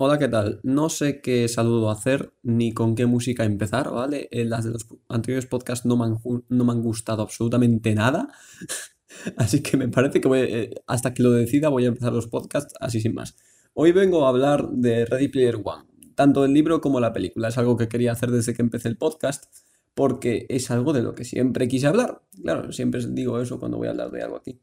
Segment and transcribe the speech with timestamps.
[0.00, 0.60] Hola, ¿qué tal?
[0.62, 4.28] No sé qué saludo hacer ni con qué música empezar, ¿vale?
[4.30, 8.28] Las de los anteriores podcasts no me han, no me han gustado absolutamente nada,
[9.36, 12.28] así que me parece que voy, eh, hasta que lo decida voy a empezar los
[12.28, 13.34] podcasts así sin más.
[13.74, 17.48] Hoy vengo a hablar de Ready Player One, tanto el libro como la película.
[17.48, 19.46] Es algo que quería hacer desde que empecé el podcast,
[19.94, 22.22] porque es algo de lo que siempre quise hablar.
[22.40, 24.60] Claro, siempre digo eso cuando voy a hablar de algo aquí.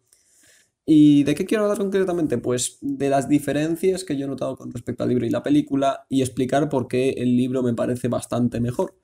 [0.86, 2.38] ¿Y de qué quiero hablar concretamente?
[2.38, 6.06] Pues de las diferencias que yo he notado con respecto al libro y la película
[6.10, 8.96] y explicar por qué el libro me parece bastante mejor.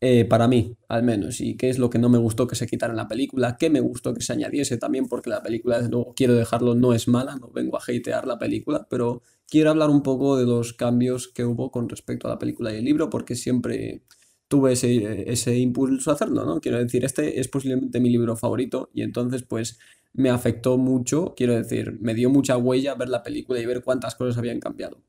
[0.00, 2.68] Eh, para mí, al menos, y qué es lo que no me gustó que se
[2.68, 5.90] quitara en la película, qué me gustó que se añadiese también, porque la película, desde
[5.90, 9.90] luego, quiero dejarlo, no es mala, no vengo a hatear la película, pero quiero hablar
[9.90, 13.10] un poco de los cambios que hubo con respecto a la película y el libro,
[13.10, 14.02] porque siempre
[14.46, 16.60] tuve ese, ese impulso a hacerlo, ¿no?
[16.60, 19.78] Quiero decir, este es posiblemente mi libro favorito y entonces pues
[20.18, 24.16] me afectó mucho, quiero decir, me dio mucha huella ver la película y ver cuántas
[24.16, 25.00] cosas habían cambiado.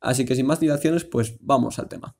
[0.00, 2.16] Así que sin más dilaciones, pues vamos al tema.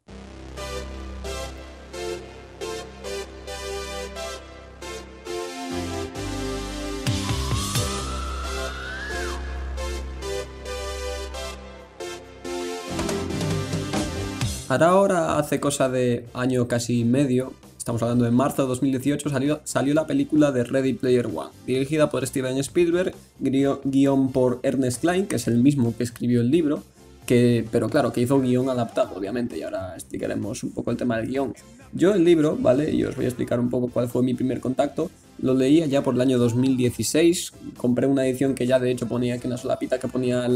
[14.68, 17.54] Ahora, ahora hace cosa de año casi medio,
[17.88, 22.10] estamos hablando de marzo de 2018, salió, salió la película de Ready Player One, dirigida
[22.10, 26.82] por Steven Spielberg, guion por Ernest Cline, que es el mismo que escribió el libro,
[27.24, 31.16] que, pero claro, que hizo guion adaptado, obviamente, y ahora explicaremos un poco el tema
[31.16, 31.54] del guion.
[31.94, 32.92] Yo el libro, ¿vale?
[32.92, 35.10] Y os voy a explicar un poco cuál fue mi primer contacto.
[35.40, 37.52] Lo leía ya por el año 2016.
[37.76, 40.46] Compré una edición que ya de hecho ponía aquí una solapita que ponía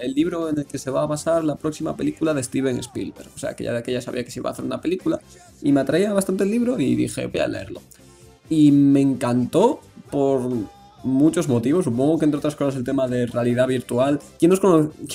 [0.00, 3.28] el libro en el que se va a basar la próxima película de Steven Spielberg.
[3.34, 5.20] O sea, que ya de aquella sabía que se iba a hacer una película.
[5.62, 7.80] Y me atraía bastante el libro y dije, voy a leerlo.
[8.48, 10.40] Y me encantó por
[11.02, 11.84] muchos motivos.
[11.84, 14.20] Supongo que entre otras cosas el tema de realidad virtual.
[14.38, 14.52] Quien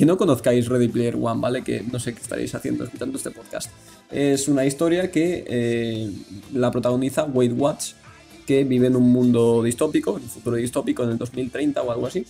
[0.08, 1.64] no conozcáis Ready Player One, ¿vale?
[1.64, 3.70] Que no sé qué estaréis haciendo escuchando este podcast.
[4.12, 6.12] Es una historia que eh,
[6.54, 7.96] la protagoniza Wade Watts,
[8.45, 12.08] que vive en un mundo distópico, en un futuro distópico en el 2030 o algo
[12.08, 12.26] así,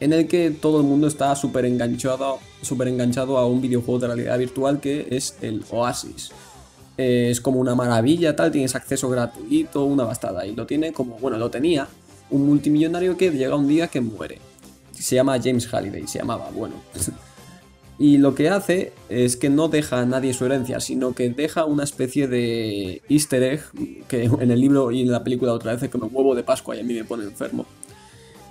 [0.00, 4.06] en el que todo el mundo está súper enganchado, súper enganchado a un videojuego de
[4.08, 6.30] realidad virtual que es el Oasis.
[6.96, 10.46] Eh, es como una maravilla, tal, tienes acceso gratuito, una bastada.
[10.46, 11.88] Y lo tiene como, bueno, lo tenía
[12.30, 14.38] un multimillonario que llega un día que muere.
[14.92, 16.74] Se llama James Halliday, se llamaba, bueno.
[17.98, 21.64] Y lo que hace es que no deja a nadie su herencia, sino que deja
[21.64, 23.62] una especie de easter egg,
[24.06, 26.80] que en el libro y en la película otra vez como huevo de Pascua y
[26.80, 27.66] a mí me pone enfermo.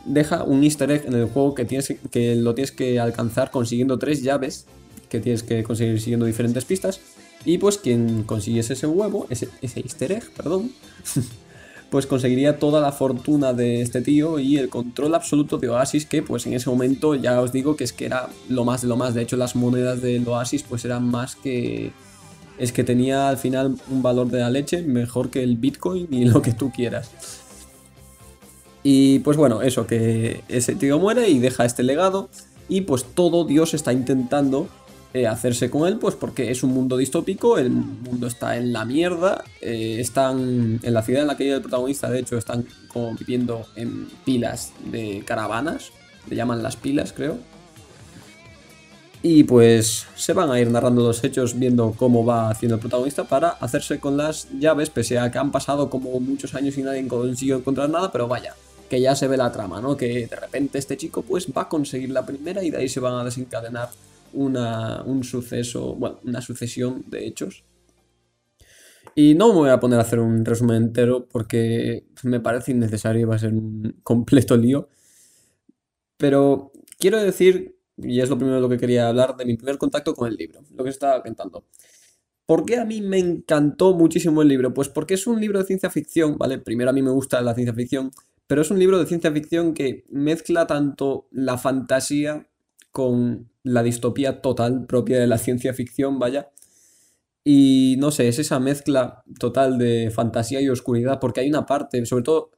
[0.04, 3.98] Deja un easter egg en el juego que, tienes, que lo tienes que alcanzar consiguiendo
[3.98, 4.66] tres llaves,
[5.10, 7.00] que tienes que conseguir siguiendo diferentes pistas.
[7.46, 10.72] Y pues quien consiguiese ese huevo, ese, ese easter egg, perdón,
[11.90, 16.22] pues conseguiría toda la fortuna de este tío y el control absoluto de Oasis, que
[16.22, 18.98] pues en ese momento ya os digo que es que era lo más de lo
[18.98, 19.14] más.
[19.14, 21.92] De hecho, las monedas del Oasis pues eran más que...
[22.58, 26.26] Es que tenía al final un valor de la leche mejor que el Bitcoin y
[26.26, 27.12] lo que tú quieras.
[28.84, 32.30] Y pues bueno, eso, que ese tío muere y deja este legado
[32.68, 34.68] y pues todo Dios está intentando
[35.18, 38.86] eh, hacerse con él, pues porque es un mundo distópico, el mundo está en la
[38.86, 42.66] mierda, eh, están en la ciudad en la que vive el protagonista, de hecho, están
[42.94, 45.92] como viviendo en pilas de caravanas,
[46.30, 47.38] le llaman las pilas, creo.
[49.24, 53.24] Y pues se van a ir narrando los hechos, viendo cómo va haciendo el protagonista
[53.24, 57.08] para hacerse con las llaves, pese a que han pasado como muchos años y nadie
[57.08, 58.54] consiguió encontrar nada, pero vaya,
[58.90, 59.98] que ya se ve la trama, ¿no?
[59.98, 63.00] Que de repente este chico pues va a conseguir la primera y de ahí se
[63.00, 63.90] van a desencadenar
[64.34, 67.64] una, un suceso, bueno, una sucesión de hechos.
[69.16, 73.22] Y no me voy a poner a hacer un resumen entero porque me parece innecesario
[73.22, 74.90] y va a ser un completo lío.
[76.18, 79.78] Pero quiero decir, y es lo primero de lo que quería hablar, de mi primer
[79.78, 81.66] contacto con el libro, lo que estaba contando.
[82.46, 84.74] ¿Por qué a mí me encantó muchísimo el libro?
[84.74, 86.60] Pues porque es un libro de ciencia ficción, ¿vale?
[86.60, 88.12] Primero a mí me gusta la ciencia ficción,
[88.48, 92.48] pero es un libro de ciencia ficción que mezcla tanto la fantasía
[92.92, 96.52] con la distopía total propia de la ciencia ficción, vaya.
[97.44, 102.06] Y no sé, es esa mezcla total de fantasía y oscuridad, porque hay una parte,
[102.06, 102.52] sobre todo,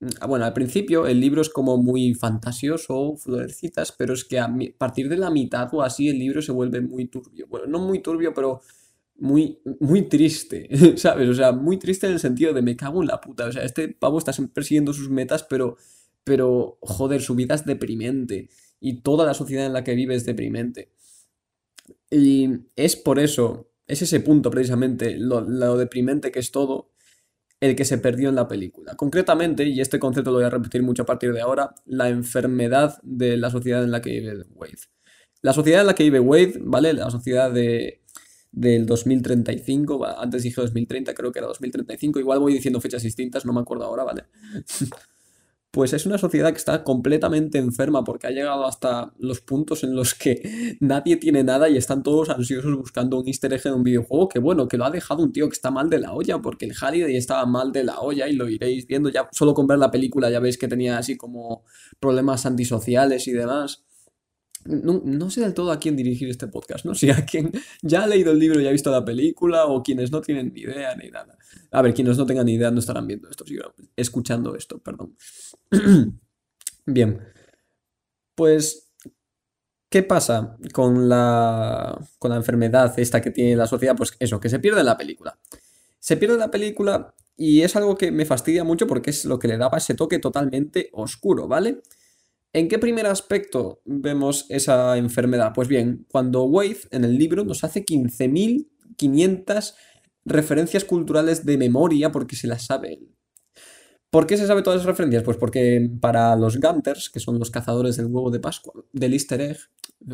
[0.00, 4.48] mm, bueno, al principio el libro es como muy fantasioso, florecitas, pero es que a
[4.78, 7.46] partir de la mitad o así el libro se vuelve muy turbio.
[7.48, 8.60] Bueno, no muy turbio, pero
[9.18, 11.28] muy, muy triste, ¿sabes?
[11.28, 13.46] O sea, muy triste en el sentido de me cago en la puta.
[13.46, 15.76] O sea, este pavo está persiguiendo sus metas, pero,
[16.24, 18.48] pero, joder, su vida es deprimente.
[18.80, 20.90] Y toda la sociedad en la que vive es deprimente.
[22.10, 26.90] Y es por eso, es ese punto precisamente, lo, lo deprimente que es todo,
[27.60, 28.96] el que se perdió en la película.
[28.96, 32.98] Concretamente, y este concepto lo voy a repetir mucho a partir de ahora, la enfermedad
[33.02, 34.78] de la sociedad en la que vive Wade.
[35.42, 36.92] la sociedad en la que vive Wade, ¿vale?
[36.92, 38.02] La sociedad de,
[38.52, 43.52] del 2035, antes dije 2030, creo que era 2035, igual voy diciendo fechas distintas, no
[43.52, 44.24] me acuerdo ahora, ¿vale?
[45.76, 49.94] pues es una sociedad que está completamente enferma porque ha llegado hasta los puntos en
[49.94, 53.82] los que nadie tiene nada y están todos ansiosos buscando un easter egg en un
[53.82, 56.38] videojuego que bueno, que lo ha dejado un tío que está mal de la olla
[56.38, 59.66] porque el Halliday estaba mal de la olla y lo iréis viendo ya solo con
[59.66, 61.62] ver la película ya veis que tenía así como
[62.00, 63.85] problemas antisociales y demás.
[64.66, 67.52] No, sé del todo a quién dirigir este podcast, no sé a quién
[67.82, 70.60] ya ha leído el libro y ha visto la película o quienes no tienen ni
[70.60, 71.36] idea ni nada.
[71.70, 73.44] A ver, quienes no tengan ni idea no estarán viendo esto,
[73.96, 75.16] escuchando esto, perdón.
[76.86, 77.20] Bien,
[78.34, 78.92] pues,
[79.88, 83.96] ¿qué pasa con la, con la enfermedad esta que tiene la sociedad?
[83.96, 85.38] Pues eso, que se pierde la película.
[85.98, 89.48] Se pierde la película y es algo que me fastidia mucho porque es lo que
[89.48, 91.82] le daba ese toque totalmente oscuro, ¿vale?
[92.52, 95.52] ¿En qué primer aspecto vemos esa enfermedad?
[95.54, 99.74] Pues bien, cuando Wade en el libro nos hace 15.500
[100.24, 103.16] referencias culturales de memoria porque se las sabe él.
[104.10, 105.22] ¿Por qué se sabe todas esas referencias?
[105.22, 109.40] Pues porque para los Gunters, que son los cazadores del huevo de Pascua, del easter
[109.40, 109.58] egg,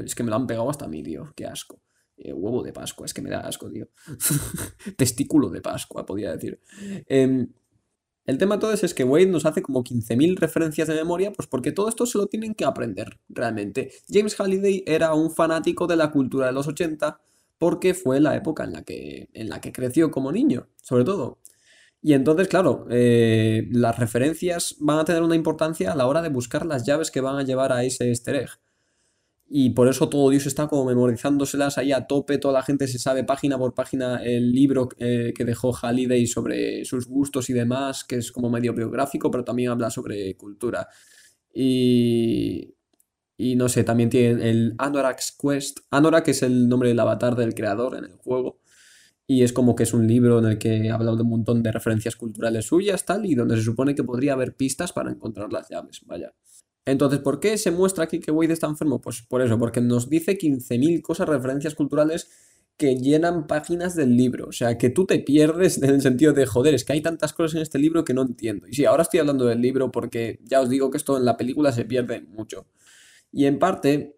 [0.05, 1.81] es que me lo han pegado hasta a mí, tío, qué asco.
[2.17, 3.89] Eh, huevo de Pascua, es que me da asco, tío.
[4.97, 6.61] Testículo de Pascua, podría decir.
[7.07, 7.49] Em,
[8.25, 11.73] el tema todo es que Wade nos hace como 15.000 referencias de memoria, pues porque
[11.73, 13.93] todo esto se lo tienen que aprender, realmente.
[14.09, 17.21] James Halliday era un fanático de la cultura de los 80
[17.59, 21.39] porque fue la época en la que, en la que creció como niño, sobre todo.
[22.01, 26.29] Y entonces, claro, eh, las referencias van a tener una importancia a la hora de
[26.29, 28.51] buscar las llaves que van a llevar a ese easter egg.
[29.55, 32.99] Y por eso todo Dios está como memorizándoselas ahí a tope, toda la gente se
[32.99, 38.03] sabe página por página el libro eh, que dejó Halliday sobre sus gustos y demás,
[38.03, 40.89] que es como medio biográfico, pero también habla sobre cultura.
[41.53, 42.77] Y,
[43.37, 45.81] y no sé, también tiene el Anorak's Quest.
[45.91, 48.59] Anorak es el nombre del avatar del creador en el juego.
[49.27, 51.73] Y es como que es un libro en el que habla de un montón de
[51.73, 55.69] referencias culturales suyas, tal, y donde se supone que podría haber pistas para encontrar las
[55.69, 56.33] llaves, vaya.
[56.85, 59.01] Entonces, ¿por qué se muestra aquí que Wade está enfermo?
[59.01, 62.29] Pues por eso, porque nos dice 15.000 cosas, referencias culturales
[62.77, 64.49] que llenan páginas del libro.
[64.49, 67.33] O sea, que tú te pierdes en el sentido de, joder, es que hay tantas
[67.33, 68.67] cosas en este libro que no entiendo.
[68.67, 71.37] Y sí, ahora estoy hablando del libro porque ya os digo que esto en la
[71.37, 72.67] película se pierde mucho.
[73.31, 74.17] Y en parte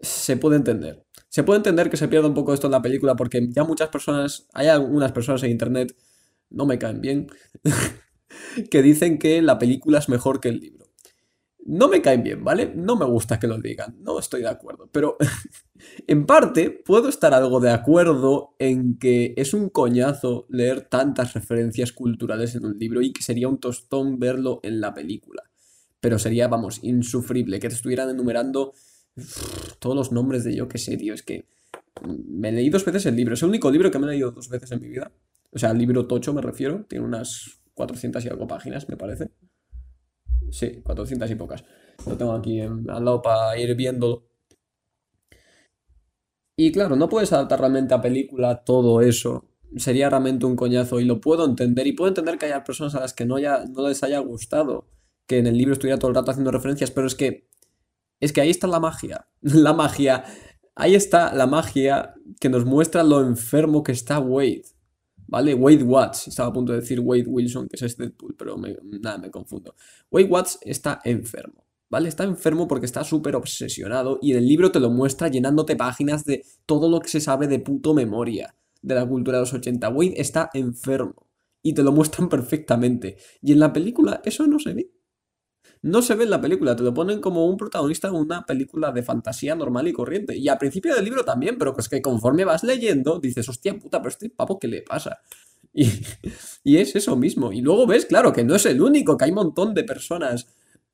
[0.00, 1.04] se puede entender.
[1.28, 3.88] Se puede entender que se pierda un poco esto en la película porque ya muchas
[3.88, 5.96] personas, hay algunas personas en internet,
[6.50, 7.26] no me caen bien,
[8.70, 10.85] que dicen que la película es mejor que el libro
[11.66, 12.72] no me caen bien, ¿vale?
[12.74, 15.16] No me gusta que lo digan, no estoy de acuerdo, pero
[16.06, 21.92] en parte puedo estar algo de acuerdo en que es un coñazo leer tantas referencias
[21.92, 25.42] culturales en un libro y que sería un tostón verlo en la película.
[26.00, 28.72] Pero sería, vamos, insufrible que te estuvieran enumerando
[29.80, 31.48] todos los nombres de yo que sé, tío, es que
[32.06, 34.48] me leí dos veces el libro, es el único libro que me he leído dos
[34.48, 35.10] veces en mi vida.
[35.50, 39.30] O sea, el libro tocho me refiero, tiene unas 400 y algo páginas, me parece.
[40.50, 41.64] Sí, 400 y pocas.
[42.06, 44.26] Lo tengo aquí al lado para ir viendo.
[46.56, 49.44] Y claro, no puedes adaptar realmente a película todo eso.
[49.76, 51.86] Sería realmente un coñazo y lo puedo entender.
[51.86, 54.86] Y puedo entender que haya personas a las que no, no les haya gustado
[55.26, 57.48] que en el libro estuviera todo el rato haciendo referencias, pero es que.
[58.20, 59.28] Es que ahí está la magia.
[59.42, 60.24] La magia.
[60.74, 64.75] Ahí está la magia que nos muestra lo enfermo que está Wade.
[65.26, 65.54] ¿Vale?
[65.54, 68.56] Wade Watts, estaba a punto de decir Wade Wilson, que es este Deadpool, pero
[69.00, 69.74] nada, me confundo.
[70.10, 72.08] Wade Watts está enfermo, ¿vale?
[72.08, 76.44] Está enfermo porque está súper obsesionado y el libro te lo muestra llenándote páginas de
[76.64, 79.88] todo lo que se sabe de puto memoria de la cultura de los 80.
[79.88, 81.26] Wade está enfermo
[81.62, 83.16] y te lo muestran perfectamente.
[83.42, 84.95] Y en la película eso no se ve
[85.82, 88.92] no se ve en la película, te lo ponen como un protagonista de una película
[88.92, 90.36] de fantasía normal y corriente.
[90.36, 93.98] Y al principio del libro también, pero es que conforme vas leyendo, dices, hostia puta,
[93.98, 95.18] pero este pavo, ¿qué le pasa?
[95.78, 95.90] Y,
[96.64, 97.52] y es eso mismo.
[97.52, 100.46] Y luego ves, claro, que no es el único, que hay un montón de personas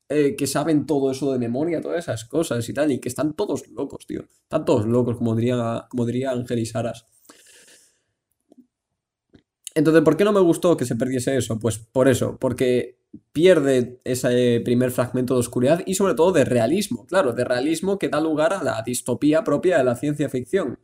[0.09, 3.33] eh, que saben todo eso de memoria, todas esas cosas y tal, y que están
[3.33, 4.25] todos locos, tío.
[4.43, 7.05] Están todos locos, como diría, como diría Ángel Saras.
[9.75, 11.59] Entonces, ¿por qué no me gustó que se perdiese eso?
[11.59, 12.99] Pues por eso, porque
[13.31, 18.09] pierde ese primer fragmento de oscuridad y sobre todo de realismo, claro, de realismo que
[18.09, 20.79] da lugar a la distopía propia de la ciencia ficción.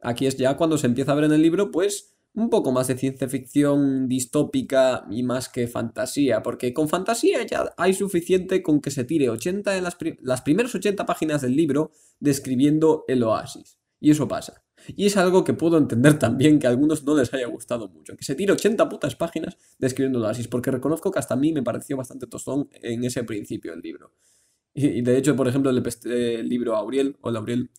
[0.00, 2.86] Aquí es ya cuando se empieza a ver en el libro, pues, un poco más
[2.86, 8.80] de ciencia ficción distópica y más que fantasía, porque con fantasía ya hay suficiente con
[8.80, 13.78] que se tire 80 en las, las primeras 80 páginas del libro describiendo el oasis.
[13.98, 14.62] Y eso pasa.
[14.88, 18.16] Y es algo que puedo entender también que a algunos no les haya gustado mucho.
[18.16, 21.52] Que se tire 80 putas páginas describiendo el oasis, porque reconozco que hasta a mí
[21.52, 24.12] me pareció bastante tostón en ese principio el libro.
[24.74, 27.70] Y, de hecho, por ejemplo, el, libro Auriel, o Auriel,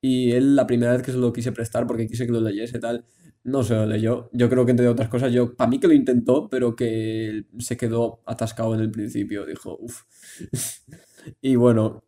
[0.00, 2.78] Y él la primera vez que se lo quise prestar porque quise que lo leyese
[2.78, 3.04] tal,
[3.44, 4.30] no se lo leyó.
[4.32, 7.76] Yo creo que entre otras cosas, yo, para mí que lo intentó, pero que se
[7.76, 9.46] quedó atascado en el principio.
[9.46, 10.02] Dijo, uff.
[11.40, 12.04] y bueno,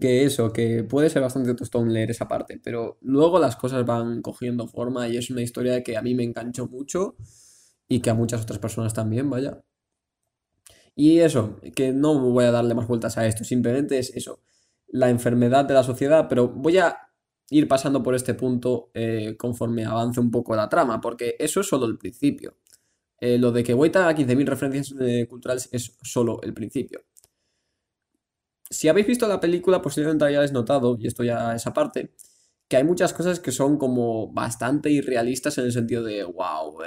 [0.00, 4.22] que eso, que puede ser bastante tostón leer esa parte, pero luego las cosas van
[4.22, 7.16] cogiendo forma y es una historia que a mí me enganchó mucho
[7.88, 9.62] y que a muchas otras personas también, vaya.
[10.94, 14.42] Y eso, que no voy a darle más vueltas a esto, simplemente es eso,
[14.88, 16.96] la enfermedad de la sociedad, pero voy a
[17.50, 21.68] ir pasando por este punto eh, conforme avance un poco la trama, porque eso es
[21.68, 22.56] solo el principio.
[23.20, 27.02] Eh, lo de que Wait haga 15.000 referencias eh, culturales es solo el principio.
[28.70, 32.14] Si habéis visto la película, posiblemente hayáis notado, y esto ya es aparte,
[32.68, 36.78] que hay muchas cosas que son como bastante irrealistas en el sentido de, wow,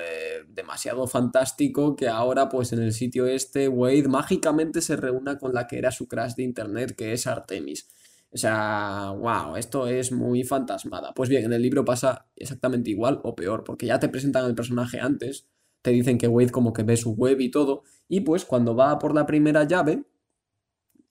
[0.47, 5.67] demasiado fantástico que ahora pues en el sitio este Wade mágicamente se reúna con la
[5.67, 7.89] que era su crush de internet, que es Artemis.
[8.31, 11.13] O sea, wow, esto es muy fantasmada.
[11.13, 14.55] Pues bien, en el libro pasa exactamente igual o peor, porque ya te presentan al
[14.55, 15.49] personaje antes,
[15.81, 18.97] te dicen que Wade como que ve su web y todo, y pues cuando va
[18.99, 20.05] por la primera llave,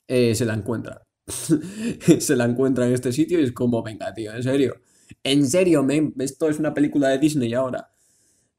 [0.08, 1.02] eh, se la encuentra.
[1.26, 4.80] se la encuentra en este sitio y es como, venga, tío, en serio.
[5.22, 5.86] En serio,
[6.18, 7.90] esto es una película de Disney ahora.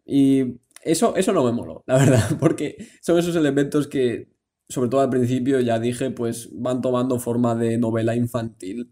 [0.05, 4.33] Y eso, eso no me moló, la verdad, porque son esos elementos que
[4.69, 8.91] sobre todo al principio, ya dije, pues van tomando forma de novela infantil,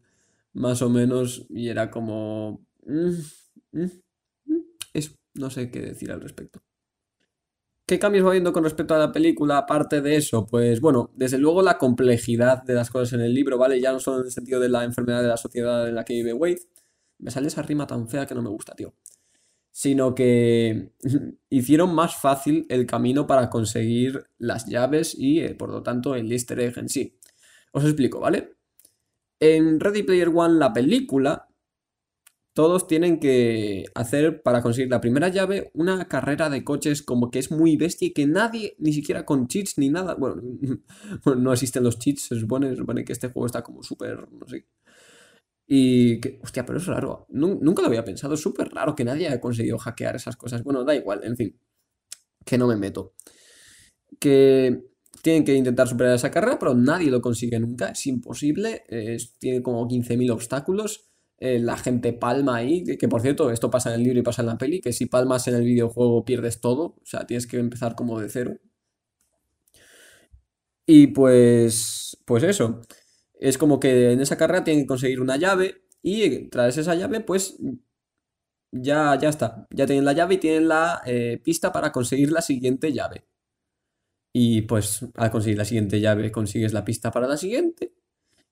[0.53, 2.65] más o menos, y era como...
[2.85, 3.11] Mm,
[3.71, 3.85] mm,
[4.45, 4.61] mm,
[4.93, 6.61] eso, no sé qué decir al respecto.
[7.91, 9.57] ¿Qué cambios va viendo con respecto a la película?
[9.57, 13.57] Aparte de eso, pues bueno, desde luego la complejidad de las cosas en el libro,
[13.57, 13.81] ¿vale?
[13.81, 16.13] Ya no solo en el sentido de la enfermedad de la sociedad en la que
[16.13, 16.61] vive Wade.
[17.19, 18.93] Me sale esa rima tan fea que no me gusta, tío
[19.71, 20.93] sino que
[21.49, 26.31] hicieron más fácil el camino para conseguir las llaves y, eh, por lo tanto, el
[26.31, 27.19] easter egg en sí.
[27.73, 28.53] Os explico, ¿vale?
[29.37, 31.49] En Ready Player One, la película,
[32.53, 37.39] todos tienen que hacer para conseguir la primera llave una carrera de coches como que
[37.39, 40.41] es muy bestia y que nadie, ni siquiera con cheats ni nada, bueno,
[41.37, 44.47] no existen los cheats, se supone, se supone que este juego está como súper, no
[44.47, 44.65] sé,
[45.73, 47.25] y que, hostia, pero es raro.
[47.29, 48.33] Nunca lo había pensado.
[48.33, 50.63] Es súper raro que nadie haya conseguido hackear esas cosas.
[50.65, 51.57] Bueno, da igual, en fin.
[52.45, 53.13] Que no me meto.
[54.19, 54.83] Que
[55.21, 57.87] tienen que intentar superar esa carrera, pero nadie lo consigue nunca.
[57.91, 58.83] Es imposible.
[59.39, 61.10] tiene como 15.000 obstáculos.
[61.41, 62.83] Eh, la gente palma ahí.
[62.97, 64.79] Que, por cierto, esto pasa en el libro y pasa en la peli.
[64.81, 66.83] Que si palmas en el videojuego pierdes todo.
[67.01, 68.57] O sea, tienes que empezar como de cero.
[70.85, 72.17] Y pues.
[72.25, 72.81] Pues eso
[73.41, 77.21] es como que en esa carrera tienen que conseguir una llave y tras esa llave
[77.21, 77.57] pues
[78.71, 79.67] ya, ya está.
[79.71, 83.25] Ya tienen la llave y tienen la eh, pista para conseguir la siguiente llave.
[84.33, 87.93] Y pues al conseguir la siguiente llave consigues la pista para la siguiente.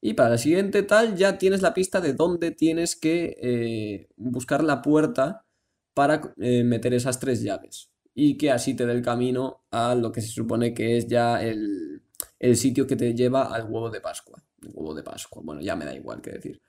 [0.02, 4.64] Y para la siguiente tal ya tienes la pista de dónde tienes que eh, buscar
[4.64, 5.46] la puerta
[5.94, 7.92] para eh, meter esas tres llaves.
[8.14, 11.42] Y que así te dé el camino a lo que se supone que es ya
[11.44, 12.02] el,
[12.40, 15.42] el sitio que te lleva al huevo de Pascua huevo de Pascua.
[15.44, 16.62] Bueno, ya me da igual qué decir.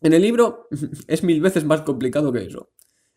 [0.00, 0.68] En el libro
[1.06, 2.70] es mil veces más complicado que eso.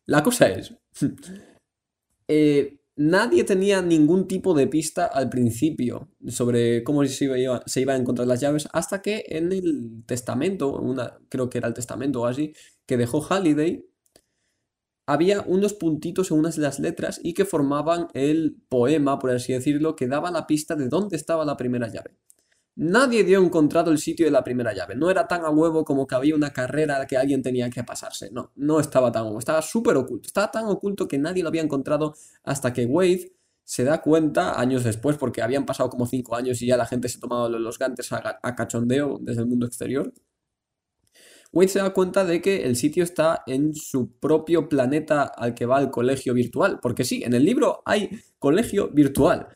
[0.05, 0.73] La cosa es,
[2.27, 8.27] eh, nadie tenía ningún tipo de pista al principio sobre cómo se iba, a encontrar
[8.27, 12.53] las llaves hasta que en el testamento, una, creo que era el testamento o así,
[12.85, 13.85] que dejó Halliday,
[15.05, 19.53] había unos puntitos en unas de las letras y que formaban el poema, por así
[19.53, 22.17] decirlo, que daba la pista de dónde estaba la primera llave.
[22.75, 24.95] Nadie dio encontrado el sitio de la primera llave.
[24.95, 28.31] No era tan a huevo como que había una carrera que alguien tenía que pasarse.
[28.31, 29.37] No, no estaba tan huevo.
[29.37, 30.27] Estaba súper oculto.
[30.27, 33.31] Estaba tan oculto que nadie lo había encontrado hasta que Wade
[33.63, 37.09] se da cuenta años después, porque habían pasado como 5 años y ya la gente
[37.09, 40.11] se ha tomado los gantes a, a cachondeo desde el mundo exterior.
[41.53, 45.67] Wade se da cuenta de que el sitio está en su propio planeta al que
[45.67, 46.79] va el colegio virtual.
[46.81, 49.49] Porque sí, en el libro hay colegio virtual.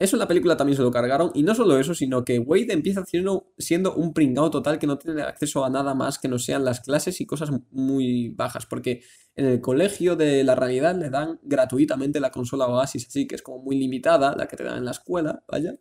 [0.00, 1.30] Eso en la película también se lo cargaron.
[1.34, 4.96] Y no solo eso, sino que Wade empieza siendo, siendo un pringao total que no
[4.96, 8.64] tiene acceso a nada más que no sean las clases y cosas muy bajas.
[8.64, 9.02] Porque
[9.36, 13.42] en el colegio de la realidad le dan gratuitamente la consola Oasis, así que es
[13.42, 15.76] como muy limitada la que te dan en la escuela, vaya.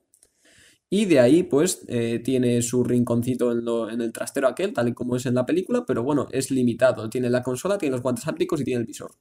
[0.90, 4.94] Y de ahí, pues, eh, tiene su rinconcito en, en, el trastero aquel, tal y
[4.94, 7.10] como es en la película, pero bueno, es limitado.
[7.10, 9.12] Tiene la consola, tiene los guantes ápticos y tiene el visor.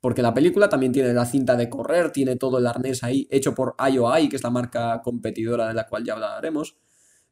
[0.00, 3.54] Porque la película también tiene la cinta de correr, tiene todo el arnés ahí, hecho
[3.54, 6.76] por IOI, que es la marca competidora de la cual ya hablaremos,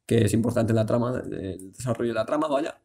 [0.07, 2.81] que es importante en la trama, el desarrollo de la trama, vaya.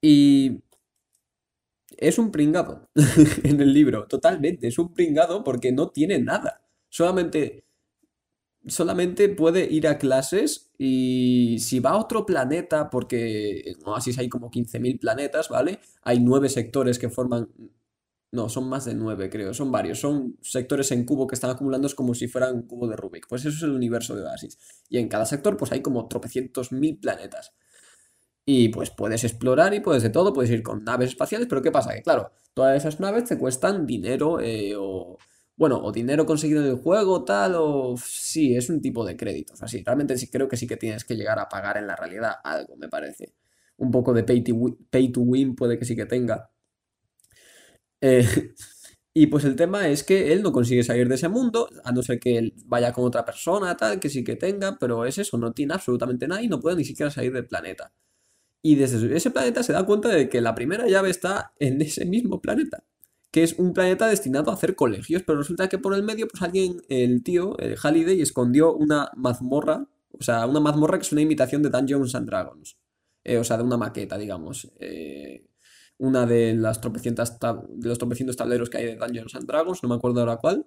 [0.00, 0.62] Y
[1.96, 2.88] es un pringado
[3.44, 6.62] en el libro, totalmente, es un pringado porque no tiene nada.
[6.88, 7.64] Solamente
[8.66, 14.28] solamente puede ir a clases y si va a otro planeta, porque en Oasis hay
[14.28, 15.80] como 15.000 planetas, ¿vale?
[16.02, 17.48] Hay nueve sectores que forman...
[18.30, 20.00] No, son más de nueve, creo, son varios.
[20.00, 23.26] Son sectores en cubo que están acumulando como si fueran un cubo de Rubik.
[23.26, 24.58] Pues eso es el universo de Oasis.
[24.90, 27.54] Y en cada sector pues hay como tropecientos mil planetas.
[28.44, 31.70] Y pues puedes explorar y puedes de todo, puedes ir con naves espaciales, pero ¿qué
[31.70, 31.94] pasa?
[31.94, 35.18] Que claro, todas esas naves te cuestan dinero eh, o
[35.58, 39.60] bueno, o dinero conseguido en el juego, tal, o sí, es un tipo de créditos.
[39.62, 42.34] Así, realmente sí creo que sí que tienes que llegar a pagar en la realidad
[42.44, 43.34] algo, me parece.
[43.76, 44.42] Un poco de pay
[45.12, 46.50] to win, puede que sí que tenga.
[48.00, 48.24] Eh,
[49.14, 52.02] y pues el tema es que él no consigue salir de ese mundo, a no
[52.02, 55.38] ser que él vaya con otra persona, tal, que sí que tenga, pero es eso,
[55.38, 57.92] no tiene absolutamente nada y no puede ni siquiera salir del planeta.
[58.62, 62.04] Y desde ese planeta se da cuenta de que la primera llave está en ese
[62.04, 62.84] mismo planeta
[63.30, 66.42] que es un planeta destinado a hacer colegios, pero resulta que por el medio, pues
[66.42, 71.20] alguien, el tío, el Halliday, escondió una mazmorra, o sea, una mazmorra que es una
[71.20, 72.78] imitación de Dungeons and Dragons,
[73.24, 74.70] eh, o sea, de una maqueta, digamos.
[74.80, 75.44] Eh,
[75.98, 79.88] una de las tropecientas de los tropecientos tableros que hay de Dungeons and Dragons, no
[79.88, 80.66] me acuerdo ahora cuál.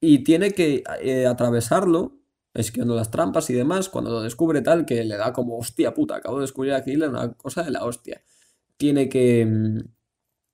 [0.00, 2.18] Y tiene que eh, atravesarlo,
[2.54, 6.16] esquivando las trampas y demás, cuando lo descubre tal, que le da como hostia puta,
[6.16, 8.22] acabo de descubrir aquí una cosa de la hostia.
[8.78, 9.78] Tiene que mm,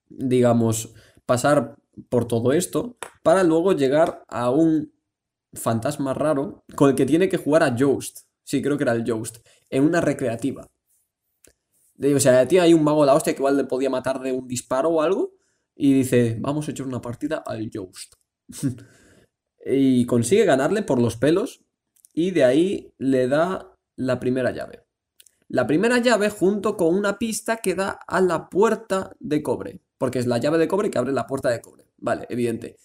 [0.08, 0.94] digamos,
[1.24, 1.76] pasar
[2.08, 4.92] por todo esto para luego llegar a un
[5.52, 8.20] fantasma raro con el que tiene que jugar a Joust.
[8.44, 9.38] Sí, creo que era el Joust.
[9.70, 10.68] En una recreativa.
[11.98, 14.32] O sea, tío, hay un mago de la hostia que igual le podía matar de
[14.32, 15.32] un disparo o algo.
[15.74, 18.14] Y dice, vamos a echar una partida al Joust.
[19.66, 21.64] y consigue ganarle por los pelos.
[22.12, 24.84] Y de ahí le da la primera llave.
[25.48, 30.18] La primera llave junto con una pista que da a la puerta de cobre porque
[30.18, 31.86] es la llave de cobre que abre la puerta de cobre.
[31.98, 32.76] Vale, evidente.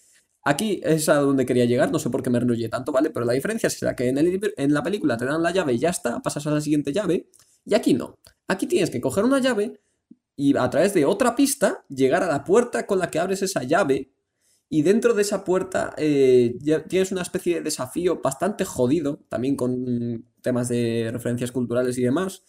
[0.43, 3.11] Aquí es a donde quería llegar, no sé por qué me enrollé tanto, ¿vale?
[3.11, 5.79] Pero la diferencia es que en, el, en la película te dan la llave y
[5.79, 7.29] ya está, pasas a la siguiente llave,
[7.63, 8.19] y aquí no.
[8.47, 9.81] Aquí tienes que coger una llave
[10.35, 13.63] y a través de otra pista llegar a la puerta con la que abres esa
[13.63, 14.13] llave,
[14.67, 19.55] y dentro de esa puerta eh, ya tienes una especie de desafío bastante jodido, también
[19.55, 22.43] con temas de referencias culturales y demás,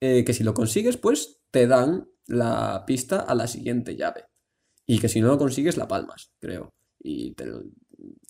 [0.00, 4.24] eh, que si lo consigues, pues te dan la pista a la siguiente llave.
[4.86, 6.74] Y que si no lo consigues, la palmas, creo.
[6.98, 7.50] Y te,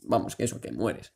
[0.05, 1.13] vamos, que eso, que mueres.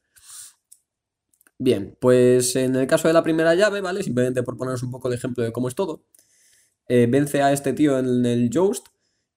[1.59, 4.03] Bien, pues en el caso de la primera llave, ¿vale?
[4.03, 6.05] Simplemente por poneros un poco de ejemplo de cómo es todo.
[6.89, 8.89] Eh, vence a este tío en el Joust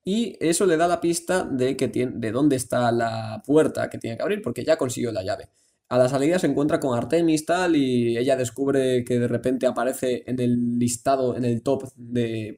[0.03, 3.97] y eso le da la pista de, que tiene, de dónde está la puerta que
[3.97, 5.49] tiene que abrir porque ya consiguió la llave.
[5.89, 10.23] A la salida se encuentra con Artemis tal y ella descubre que de repente aparece
[10.27, 12.57] en el listado, en el top de,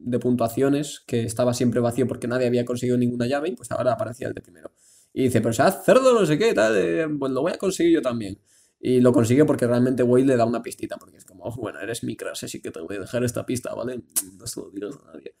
[0.00, 3.92] de puntuaciones que estaba siempre vacío porque nadie había conseguido ninguna llave y pues ahora
[3.92, 4.72] aparecía el de primero.
[5.12, 7.94] Y dice, pero sea cerdo, no sé qué, tal, eh, pues lo voy a conseguir
[7.94, 8.38] yo también.
[8.78, 12.02] Y lo consigue porque realmente Wade le da una pistita, porque es como, bueno, eres
[12.02, 14.02] mi crush, así que te voy a dejar esta pista, ¿vale?
[14.38, 15.34] No se lo digas a nadie.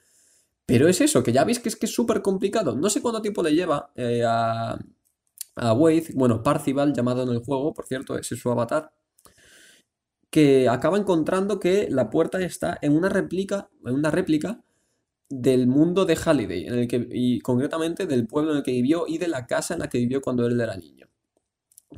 [0.66, 2.76] Pero es eso, que ya veis que es que es súper complicado.
[2.76, 4.78] No sé cuánto tiempo le lleva eh, a,
[5.56, 8.92] a Wade, bueno, Parcival, llamado en el juego, por cierto, ese es su avatar,
[10.30, 14.62] que acaba encontrando que la puerta está en una réplica, en una réplica
[15.28, 19.06] del mundo de Halliday, en el que, y concretamente del pueblo en el que vivió
[19.06, 21.08] y de la casa en la que vivió cuando él era niño.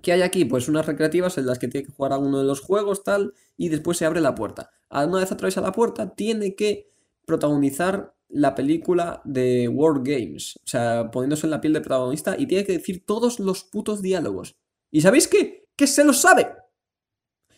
[0.02, 0.46] ¿Qué hay aquí?
[0.46, 3.34] Pues unas recreativas en las que tiene que jugar a uno de los juegos, tal,
[3.56, 4.70] y después se abre la puerta.
[4.90, 6.90] Una vez atraviesa la puerta, tiene que
[7.26, 12.46] protagonizar la película de World Games, o sea, poniéndose en la piel de protagonista y
[12.46, 14.56] tiene que decir todos los putos diálogos.
[14.90, 15.66] ¿Y sabéis qué?
[15.76, 16.48] ¡Que se lo sabe!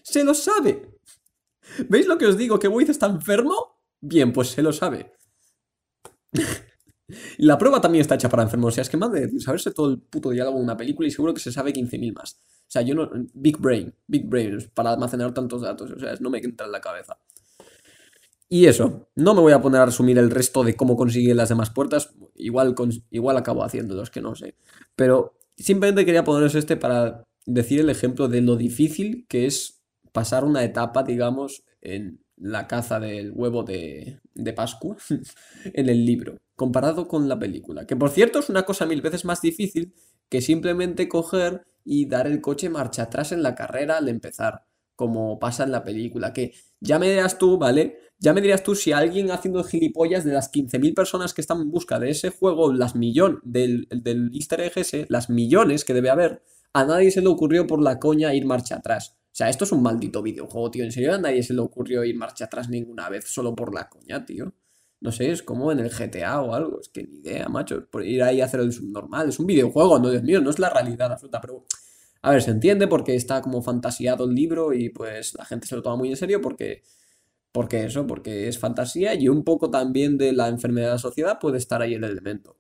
[0.05, 1.01] ¡Se lo sabe!
[1.89, 2.59] ¿Veis lo que os digo?
[2.59, 3.81] ¿Que Wiz está enfermo?
[4.01, 5.13] Bien, pues se lo sabe.
[7.39, 8.69] la prueba también está hecha para enfermos.
[8.69, 11.11] O sea, es que más de saberse todo el puto diálogo de una película y
[11.11, 12.35] seguro que se sabe 15.000 más.
[12.35, 13.11] O sea, yo no.
[13.33, 15.91] Big Brain, Big Brain, para almacenar tantos datos.
[15.91, 17.19] O sea, no me entra en la cabeza.
[18.47, 21.49] Y eso, no me voy a poner a resumir el resto de cómo consigue las
[21.49, 22.15] demás puertas.
[22.35, 22.75] Igual,
[23.11, 24.59] igual acabo haciéndolos, que no sé.
[24.95, 29.74] Pero simplemente quería poneros este para decir el ejemplo de lo difícil que es
[30.15, 34.97] pasar una etapa, digamos, en la caza del huevo de, de Pascua
[35.65, 37.85] en el libro, comparado con la película.
[37.85, 39.93] Que por cierto es una cosa mil veces más difícil
[40.29, 45.41] que simplemente coger y dar el coche marcha atrás en la carrera al empezar, como
[45.41, 46.33] pasa en la película.
[46.33, 47.99] Que ya me dirás tú, ¿vale?
[48.21, 51.73] Ya me dirás tú si alguien haciendo gilipollas de las 15.000 personas que están en
[51.73, 56.43] busca de ese juego, las millones del, del easter egg las millones que debe haber,
[56.73, 59.17] a nadie se le ocurrió por la coña ir marcha atrás.
[59.35, 60.85] O sea, esto es un maldito videojuego, tío.
[60.85, 63.89] En serio, a nadie se le ocurrió ir marcha atrás ninguna vez solo por la
[63.89, 64.55] coña, tío.
[65.01, 66.81] No sé, es como en el GTA o algo.
[66.81, 67.85] Es que ni idea, macho.
[67.91, 69.29] Por ir ahí a hacer el subnormal.
[69.31, 71.41] Es un videojuego, no, Dios mío, no es la realidad absoluta.
[71.41, 71.67] Pero
[72.23, 75.75] A ver, se entiende porque está como fantasiado el libro y pues la gente se
[75.75, 76.85] lo toma muy en serio porque,
[77.53, 81.41] porque eso, porque es fantasía y un poco también de la enfermedad de la sociedad
[81.41, 82.57] puede estar ahí el elemento.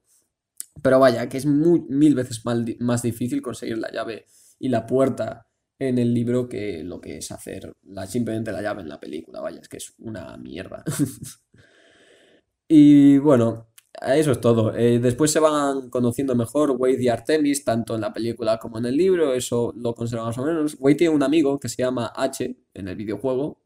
[0.82, 2.42] Pero vaya, que es mil veces
[2.80, 4.26] más difícil conseguir la llave
[4.58, 5.46] y la puerta
[5.78, 9.40] en el libro que lo que es hacer la, simplemente la llave en la película.
[9.40, 10.84] Vaya, es que es una mierda.
[12.68, 13.68] y bueno,
[14.06, 14.74] eso es todo.
[14.74, 18.86] Eh, después se van conociendo mejor Wade y Artemis, tanto en la película como en
[18.86, 19.34] el libro.
[19.34, 20.76] Eso lo conserva más o menos.
[20.78, 23.60] Wade tiene un amigo que se llama H en el videojuego,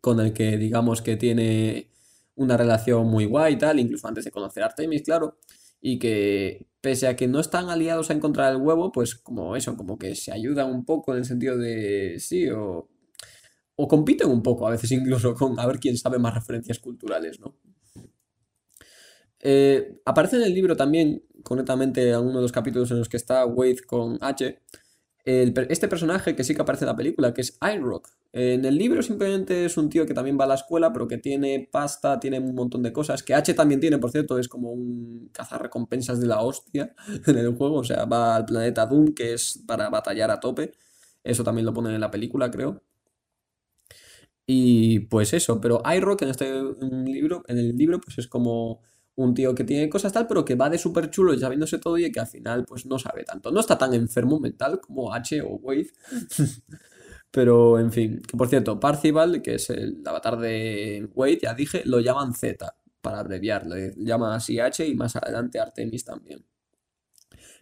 [0.00, 1.90] con el que digamos que tiene
[2.36, 5.38] una relación muy guay y tal, incluso antes de conocer a Artemis, claro
[5.80, 9.76] y que pese a que no están aliados a encontrar el huevo, pues como eso,
[9.76, 12.88] como que se ayudan un poco en el sentido de sí, o,
[13.76, 17.40] o compiten un poco, a veces incluso con a ver quién sabe más referencias culturales,
[17.40, 17.56] ¿no?
[19.40, 23.16] Eh, aparece en el libro también, concretamente, en uno de los capítulos en los que
[23.16, 24.60] está Wade con H,
[25.26, 28.08] este personaje que sí que aparece en la película, que es iRock.
[28.32, 31.18] En el libro simplemente es un tío que también va a la escuela, pero que
[31.18, 33.24] tiene pasta, tiene un montón de cosas.
[33.24, 36.94] Que H también tiene, por cierto, es como un cazarrecompensas de la hostia
[37.26, 37.78] en el juego.
[37.78, 40.72] O sea, va al planeta Doom, que es para batallar a tope.
[41.24, 42.82] Eso también lo ponen en la película, creo.
[44.46, 46.52] Y pues eso, pero iRock en este
[47.04, 48.80] libro, en el libro, pues es como
[49.16, 51.98] un tío que tiene cosas tal, pero que va de súper chulo ya viéndose todo
[51.98, 53.50] y que al final pues no sabe tanto.
[53.50, 55.90] No está tan enfermo mental como H o Wave.
[57.30, 61.82] pero en fin, que por cierto, Parcival, que es el avatar de Wade, ya dije,
[61.84, 66.44] lo llaman Z, para abreviar, le llaman así H y más adelante Artemis también.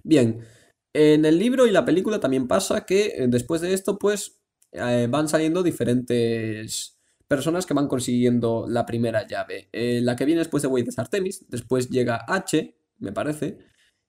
[0.03, 0.45] Bien,
[0.93, 4.41] en el libro y la película también pasa que eh, después de esto pues
[4.73, 6.94] eh, van saliendo diferentes
[7.29, 9.69] personas que van consiguiendo la primera llave.
[9.73, 13.59] Eh, la que viene después de Wade es Artemis, después llega H, me parece.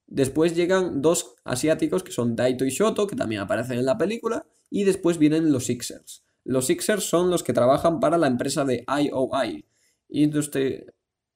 [0.06, 4.46] Después llegan dos asiáticos que son Daito y Shoto, que también aparecen en la película.
[4.70, 6.24] Y después vienen los Sixers.
[6.44, 9.66] Los Sixers son los que trabajan para la empresa de IOI,
[10.08, 10.84] Industry,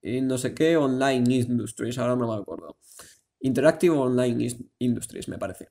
[0.03, 2.77] no sé qué, Online Industries, ahora no me acuerdo.
[3.41, 5.69] Interactive Online Industries, me parece.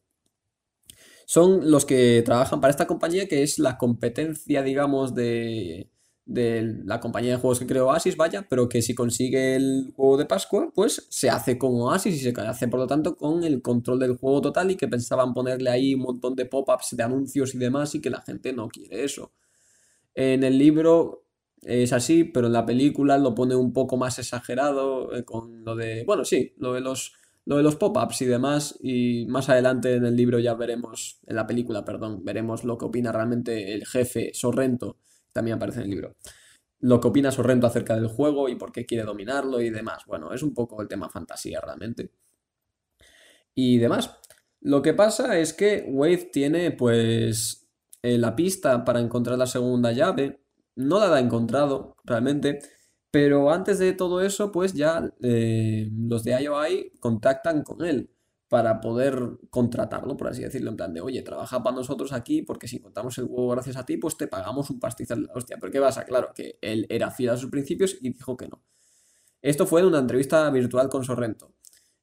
[1.26, 5.90] Son los que trabajan para esta compañía que es la competencia, digamos, de,
[6.30, 10.16] de la compañía de juegos que creó Oasis, vaya, pero que si consigue el juego
[10.16, 13.64] de Pascua, pues se hace con Oasis y se hace por lo tanto con el
[13.64, 17.56] control del juego total y que pensaban ponerle ahí un montón de pop-ups de anuncios
[17.56, 19.32] y demás y que la gente no quiere eso.
[20.14, 21.24] En el libro
[21.64, 25.76] es así, pero en la película lo pone un poco más exagerado eh, con lo
[25.76, 27.14] de, bueno, sí, lo de los
[27.46, 31.36] lo de los pop-ups y demás, y más adelante en el libro ya veremos, en
[31.36, 34.98] la película, perdón, veremos lo que opina realmente el jefe Sorrento
[35.40, 36.16] también aparece en el libro.
[36.82, 40.04] Lo que opina Sorrento acerca del juego y por qué quiere dominarlo y demás.
[40.06, 42.12] Bueno, es un poco el tema fantasía realmente.
[43.56, 44.18] Y demás.
[44.60, 47.70] Lo que pasa es que Wade tiene pues
[48.02, 50.44] eh, la pista para encontrar la segunda llave.
[50.76, 52.60] No la ha encontrado realmente.
[53.10, 58.10] Pero antes de todo eso, pues ya eh, los de IOI contactan con él
[58.50, 62.68] para poder contratarlo, por así decirlo, en plan de, oye, trabaja para nosotros aquí porque
[62.68, 65.30] si contamos el juego gracias a ti, pues te pagamos un pastizal.
[65.36, 66.04] Hostia, pero ¿qué pasa?
[66.04, 68.64] Claro, que él era fiel a sus principios y dijo que no.
[69.42, 71.54] Esto fue en una entrevista virtual con Sorrento.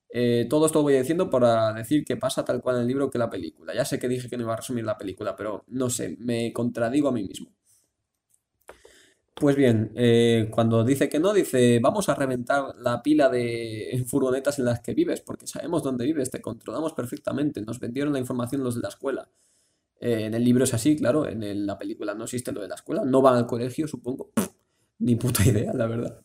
[0.09, 3.19] Eh, todo esto voy diciendo para decir que pasa tal cual en el libro que
[3.19, 3.75] la película.
[3.75, 6.53] Ya sé que dije que no iba a resumir la película, pero no sé, me
[6.53, 7.56] contradigo a mí mismo.
[9.39, 14.59] Pues bien, eh, cuando dice que no, dice, vamos a reventar la pila de furgonetas
[14.59, 18.65] en las que vives, porque sabemos dónde vives, te controlamos perfectamente, nos vendieron la información
[18.65, 19.29] los de la escuela.
[20.01, 22.77] Eh, en el libro es así, claro, en la película no existe lo de la
[22.77, 24.31] escuela, no van al colegio, supongo.
[25.01, 26.19] Ni puta idea, la verdad.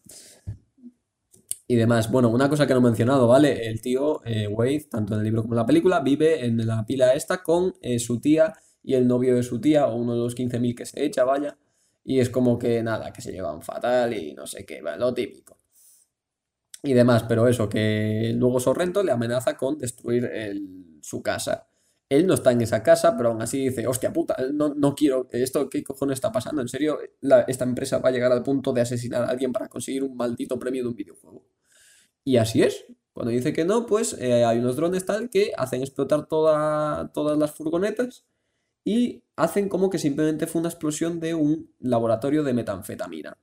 [1.68, 3.68] Y demás, bueno, una cosa que no he mencionado, ¿vale?
[3.68, 6.86] El tío eh, Wade, tanto en el libro como en la película, vive en la
[6.86, 10.34] pila esta con su tía y el novio de su tía, o uno de los
[10.34, 11.58] 15.000 que se echa, vaya.
[12.04, 15.58] Y es como que nada, que se llevan fatal y no sé qué, lo típico.
[16.84, 20.30] Y demás, pero eso, que luego Sorrento le amenaza con destruir
[21.02, 21.68] su casa.
[22.10, 25.28] Él no está en esa casa, pero aún así dice, hostia puta, no, no quiero,
[25.32, 26.62] esto, ¿qué cojones está pasando?
[26.62, 27.00] ¿En serio
[27.48, 30.60] esta empresa va a llegar al punto de asesinar a alguien para conseguir un maldito
[30.60, 31.46] premio de un videojuego?
[32.24, 32.86] Y así es.
[33.14, 37.38] Cuando dice que no, pues eh, hay unos drones tal que hacen explotar toda, todas
[37.38, 38.26] las furgonetas
[38.84, 43.38] y hacen como que simplemente fue una explosión de un laboratorio de metanfetamina.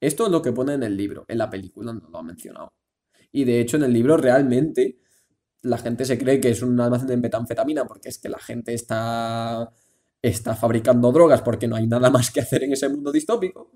[0.00, 2.72] Esto es lo que pone en el libro, en la película no lo ha mencionado.
[3.32, 4.98] Y de hecho en el libro realmente
[5.62, 8.72] la gente se cree que es un almacén de metanfetamina porque es que la gente
[8.72, 9.70] está,
[10.22, 13.70] está fabricando drogas porque no hay nada más que hacer en ese mundo distópico.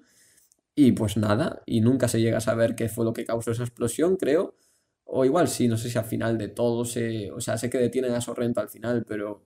[0.74, 3.62] Y pues nada, y nunca se llega a saber qué fue lo que causó esa
[3.62, 4.56] explosión, creo.
[5.04, 7.30] O igual sí, no sé si al final de todo se...
[7.30, 9.44] O sea, sé que detienen a Sorrento al final, pero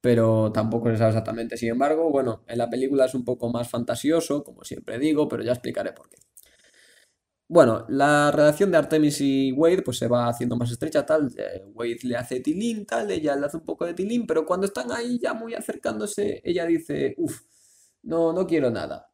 [0.00, 1.56] pero tampoco se sabe exactamente.
[1.56, 5.42] Sin embargo, bueno, en la película es un poco más fantasioso, como siempre digo, pero
[5.42, 6.16] ya explicaré por qué.
[7.48, 11.32] Bueno, la relación de Artemis y Wade pues se va haciendo más estrecha, tal.
[11.36, 14.66] eh, Wade le hace tilín, tal, ella le hace un poco de tilín, pero cuando
[14.66, 17.40] están ahí ya muy acercándose, ella dice, uff,
[18.02, 19.10] no, no quiero nada.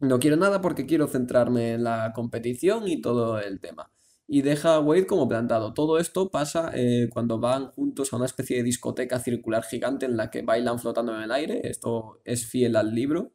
[0.00, 3.90] No quiero nada porque quiero centrarme en la competición y todo el tema.
[4.32, 5.74] Y deja a Wade como plantado.
[5.74, 10.16] Todo esto pasa eh, cuando van juntos a una especie de discoteca circular gigante en
[10.16, 11.60] la que bailan flotando en el aire.
[11.64, 13.32] Esto es fiel al libro.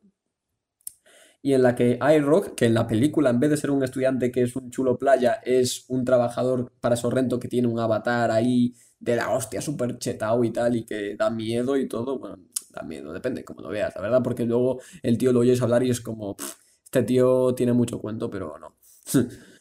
[1.42, 4.32] Y en la que iRock, que en la película, en vez de ser un estudiante
[4.32, 8.74] que es un chulo playa, es un trabajador para Sorrento que tiene un avatar ahí
[9.00, 12.18] de la hostia, súper chetao y tal, y que da miedo y todo.
[12.18, 12.40] Bueno,
[12.72, 15.84] da miedo, depende cómo lo veas, la verdad, porque luego el tío lo oyes hablar
[15.84, 16.56] y es como, "Pff,
[16.86, 18.76] este tío tiene mucho cuento, pero no.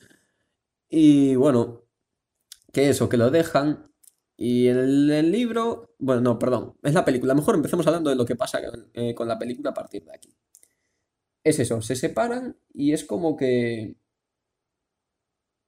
[0.97, 1.83] Y bueno,
[2.73, 3.91] que eso, que lo dejan.
[4.37, 7.35] Y el, libro, bueno, no, perdón, es la película.
[7.35, 8.61] Mejor empecemos hablando de lo que pasa
[8.93, 10.33] eh, con la película a partir de aquí.
[11.43, 13.97] Es eso, se separan y es como que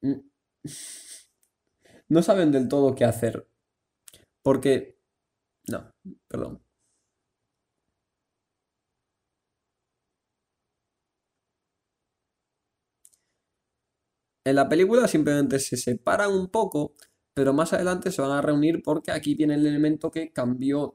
[2.08, 3.48] no saben del todo qué hacer.
[4.42, 4.96] Porque,
[5.68, 5.92] no,
[6.28, 6.62] perdón.
[14.46, 16.94] En la película simplemente se separan un poco,
[17.34, 20.94] pero más adelante se van a reunir porque aquí viene el elemento que cambió,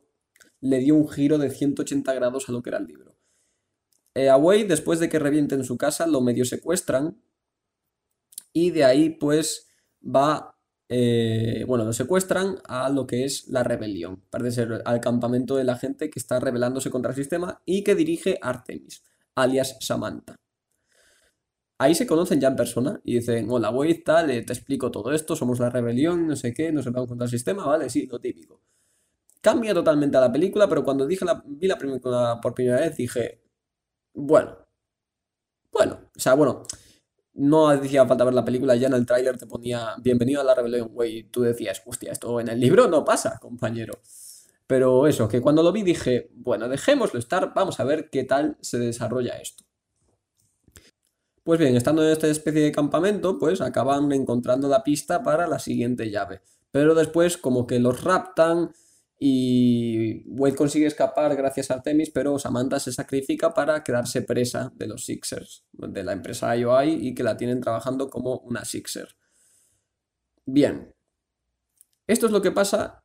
[0.62, 3.18] le dio un giro de 180 grados a lo que era el libro.
[4.16, 7.22] Eh, a Wade, después de que revienten su casa, lo medio secuestran
[8.54, 9.68] y de ahí pues
[10.02, 15.58] va, eh, bueno, lo secuestran a lo que es la rebelión, parece ser al campamento
[15.58, 19.04] de la gente que está rebelándose contra el sistema y que dirige Artemis,
[19.36, 20.41] alias Samantha.
[21.82, 25.12] Ahí se conocen ya en persona y dicen, hola, Wade, tal, eh, te explico todo
[25.14, 27.90] esto, somos la rebelión, no sé qué, nos rebelamos contra el sistema, ¿vale?
[27.90, 28.62] Sí, lo típico.
[29.42, 32.98] Cambia totalmente a la película, pero cuando dije la, vi la película por primera vez
[32.98, 33.42] dije,
[34.14, 34.56] bueno,
[35.72, 36.62] bueno, o sea, bueno,
[37.34, 40.54] no hacía falta ver la película, ya en el tráiler te ponía Bienvenido a la
[40.54, 43.96] rebelión, güey, tú decías, hostia, esto en el libro no pasa, compañero.
[44.68, 48.58] Pero eso, que cuando lo vi dije, bueno, dejémoslo estar, vamos a ver qué tal
[48.62, 49.64] se desarrolla esto.
[51.44, 55.58] Pues bien, estando en esta especie de campamento, pues acaban encontrando la pista para la
[55.58, 56.42] siguiente llave.
[56.70, 58.72] Pero después como que los raptan
[59.18, 64.88] y Wade consigue escapar gracias a Artemis, pero Samantha se sacrifica para quedarse presa de
[64.88, 69.10] los Sixers, de la empresa IOI y que la tienen trabajando como una Sixer.
[70.46, 70.94] Bien,
[72.08, 73.04] esto es lo que pasa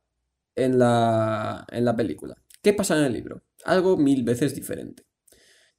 [0.55, 2.35] en la, en la película.
[2.61, 3.43] ¿Qué pasa en el libro?
[3.65, 5.06] Algo mil veces diferente.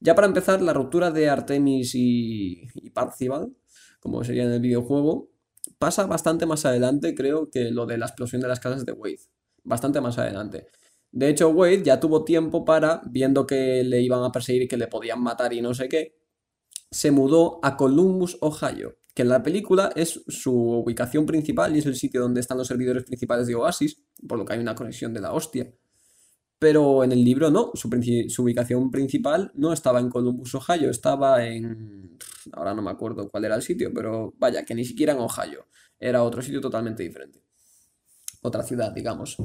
[0.00, 3.52] Ya para empezar, la ruptura de Artemis y, y Parzival,
[4.00, 5.30] como sería en el videojuego,
[5.78, 9.20] pasa bastante más adelante, creo, que lo de la explosión de las casas de Wade.
[9.64, 10.66] Bastante más adelante.
[11.10, 14.76] De hecho, Wade ya tuvo tiempo para, viendo que le iban a perseguir y que
[14.76, 16.16] le podían matar y no sé qué,
[16.90, 21.86] se mudó a Columbus, Ohio, que en la película es su ubicación principal y es
[21.86, 25.12] el sitio donde están los servidores principales de Oasis, por lo que hay una conexión
[25.12, 25.72] de la hostia.
[26.58, 27.88] Pero en el libro no, su,
[28.28, 32.18] su ubicación principal no estaba en Columbus, Ohio, estaba en...
[32.52, 35.66] Ahora no me acuerdo cuál era el sitio, pero vaya, que ni siquiera en Ohio,
[36.00, 37.42] era otro sitio totalmente diferente,
[38.42, 39.36] otra ciudad, digamos.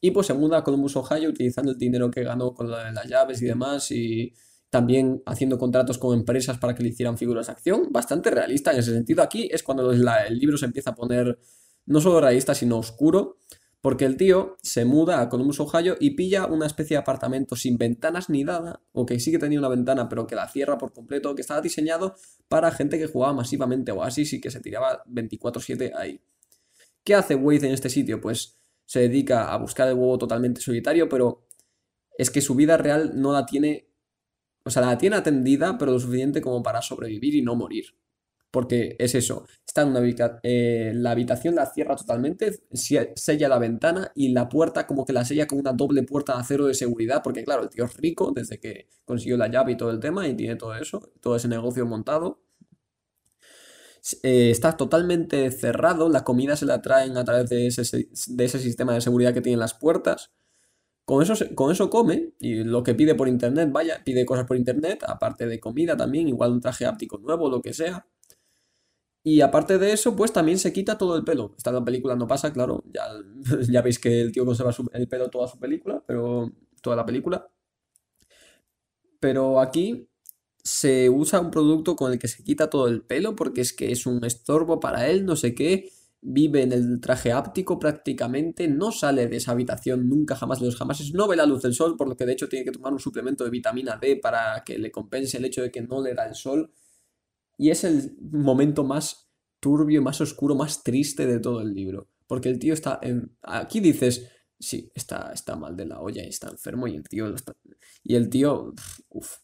[0.00, 3.06] Y pues se muda a Columbus, Ohio, utilizando el dinero que ganó con la- las
[3.08, 4.34] llaves y demás, y
[4.70, 8.78] también haciendo contratos con empresas para que le hicieran figuras de acción, bastante realista en
[8.78, 9.22] ese sentido.
[9.22, 10.04] Aquí es cuando el
[10.38, 11.38] libro se empieza a poner
[11.86, 13.38] no solo realista, sino oscuro
[13.82, 17.76] porque el tío se muda a Columbus, Ohio y pilla una especie de apartamento sin
[17.76, 20.92] ventanas ni nada, o que sí que tenía una ventana pero que la cierra por
[20.92, 22.14] completo, que estaba diseñado
[22.48, 26.20] para gente que jugaba masivamente Oasis y que se tiraba 24/7 ahí.
[27.02, 28.20] ¿Qué hace Wade en este sitio?
[28.20, 31.44] Pues se dedica a buscar el huevo totalmente solitario, pero
[32.16, 33.88] es que su vida real no la tiene,
[34.64, 37.96] o sea, la tiene atendida, pero lo suficiente como para sobrevivir y no morir.
[38.52, 43.58] Porque es eso, está en una habita- eh, la habitación la cierra totalmente, sella la
[43.58, 46.74] ventana y la puerta como que la sella con una doble puerta de acero de
[46.74, 50.00] seguridad, porque claro, el tío es rico desde que consiguió la llave y todo el
[50.00, 52.40] tema y tiene todo eso, todo ese negocio montado.
[54.22, 58.44] Eh, está totalmente cerrado, la comida se la traen a través de ese, se- de
[58.44, 60.30] ese sistema de seguridad que tienen las puertas.
[61.06, 64.56] Con eso, con eso come y lo que pide por internet, vaya, pide cosas por
[64.58, 68.06] internet, aparte de comida también, igual un traje áptico nuevo, lo que sea.
[69.24, 71.54] Y aparte de eso, pues también se quita todo el pelo.
[71.56, 72.82] Esta la película no pasa, claro.
[72.92, 73.04] Ya,
[73.70, 76.50] ya veis que el tío conserva su- el pelo toda su película, pero
[76.82, 77.48] toda la película.
[79.20, 80.08] Pero aquí
[80.62, 83.92] se usa un producto con el que se quita todo el pelo porque es que
[83.92, 85.90] es un estorbo para él, no sé qué.
[86.22, 90.76] vive en el traje áptico prácticamente, no sale de esa habitación nunca jamás de los
[90.76, 92.92] jamases, no ve la luz del sol, por lo que de hecho tiene que tomar
[92.92, 96.14] un suplemento de vitamina D para que le compense el hecho de que no le
[96.14, 96.70] da el sol.
[97.58, 102.08] Y es el momento más turbio, más oscuro, más triste de todo el libro.
[102.26, 103.36] Porque el tío está en...
[103.42, 107.34] Aquí dices, sí, está, está mal de la olla y está enfermo y el tío...
[108.02, 108.74] Y el tío...
[109.10, 109.36] Uf,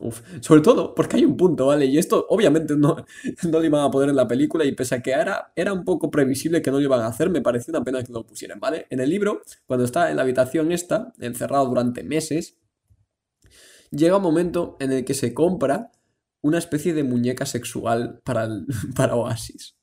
[0.00, 1.84] Uf, sobre todo porque hay un punto, ¿vale?
[1.84, 2.96] Y esto obviamente no,
[3.44, 5.84] no lo iban a poner en la película y pese a que era, era un
[5.84, 8.58] poco previsible que no lo iban a hacer, me pareció una pena que lo pusieran,
[8.58, 8.86] ¿vale?
[8.88, 12.56] En el libro, cuando está en la habitación esta, encerrado durante meses,
[13.90, 15.92] llega un momento en el que se compra
[16.42, 18.48] una especie de muñeca sexual para,
[18.96, 19.76] para Oasis.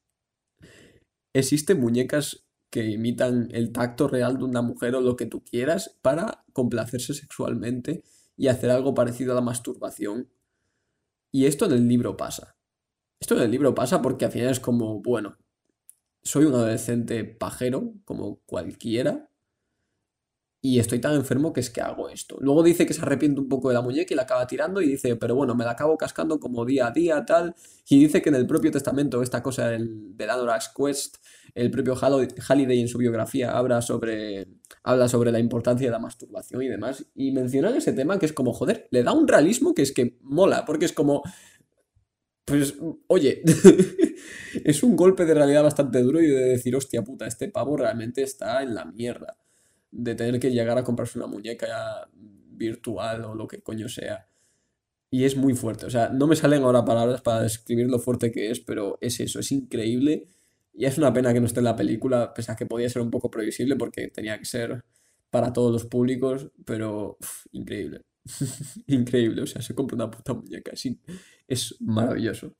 [1.34, 5.98] Existen muñecas que imitan el tacto real de una mujer o lo que tú quieras
[6.02, 8.04] para complacerse sexualmente
[8.36, 10.30] y hacer algo parecido a la masturbación.
[11.32, 12.58] Y esto en el libro pasa.
[13.20, 15.38] Esto en el libro pasa porque al final es como, bueno,
[16.24, 19.30] soy un adolescente pajero, como cualquiera,
[20.60, 22.38] y estoy tan enfermo que es que hago esto.
[22.42, 24.88] Luego dice que se arrepiente un poco de la muñeca y la acaba tirando y
[24.88, 27.56] dice, pero bueno, me la acabo cascando como día a día, tal.
[27.88, 31.18] Y dice que en el propio testamento, esta cosa del, del Anorak's Quest,
[31.54, 34.48] el propio Halliday en su biografía habla sobre,
[34.84, 37.06] habla sobre la importancia de la masturbación y demás.
[37.14, 40.18] Y mencionan ese tema que es como, joder, le da un realismo que es que
[40.22, 41.22] mola, porque es como...
[42.46, 42.76] Pues,
[43.08, 43.44] oye,
[44.64, 48.24] es un golpe de realidad bastante duro y de decir, hostia puta, este pavo realmente
[48.24, 49.38] está en la mierda
[49.98, 54.28] de tener que llegar a comprarse una muñeca virtual o lo que coño sea.
[55.10, 58.32] Y es muy fuerte, o sea, no me salen ahora palabras para describir lo fuerte
[58.32, 60.28] que es, pero es eso, es increíble.
[60.74, 63.02] Y es una pena que no esté en la película, pese a que podía ser
[63.02, 64.84] un poco previsible porque tenía que ser
[65.32, 67.18] para todos los públicos, pero
[67.52, 68.04] increíble.
[68.88, 71.00] increíble, o sea, se compra una puta muñeca, sí,
[71.48, 72.54] es maravilloso.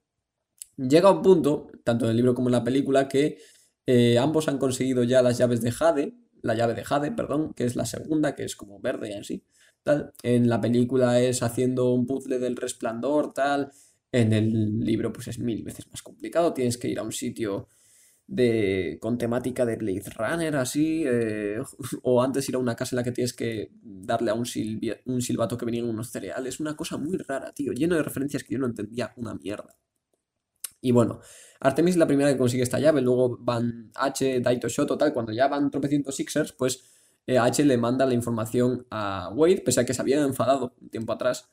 [0.78, 3.38] Llega un punto, tanto en el libro como en la película, que
[3.86, 7.66] eh, ambos han conseguido ya las llaves de Jade, la llave de Jade, perdón, que
[7.66, 9.44] es la segunda, que es como verde y así.
[9.84, 10.14] Tal.
[10.24, 13.72] En la película es haciendo un puzzle del resplandor, tal.
[14.12, 16.54] En el libro, pues es mil veces más complicado.
[16.54, 17.68] Tienes que ir a un sitio
[18.28, 21.04] de, con temática de Blade Runner, así.
[21.06, 21.60] Eh,
[22.04, 24.46] o antes ir a una casa en la que tienes que darle a un,
[25.06, 26.60] un silbato que venían unos cereales.
[26.60, 27.72] Una cosa muy rara, tío.
[27.74, 29.78] Lleno de referencias que yo no entendía una mierda.
[30.82, 31.20] Y bueno,
[31.60, 35.32] Artemis es la primera que consigue esta llave, luego van H, Daito, Shoto, tal, cuando
[35.32, 36.84] ya van tropecientos Sixers, pues
[37.26, 40.90] eh, H le manda la información a Wade, pese a que se había enfadado un
[40.90, 41.50] tiempo atrás.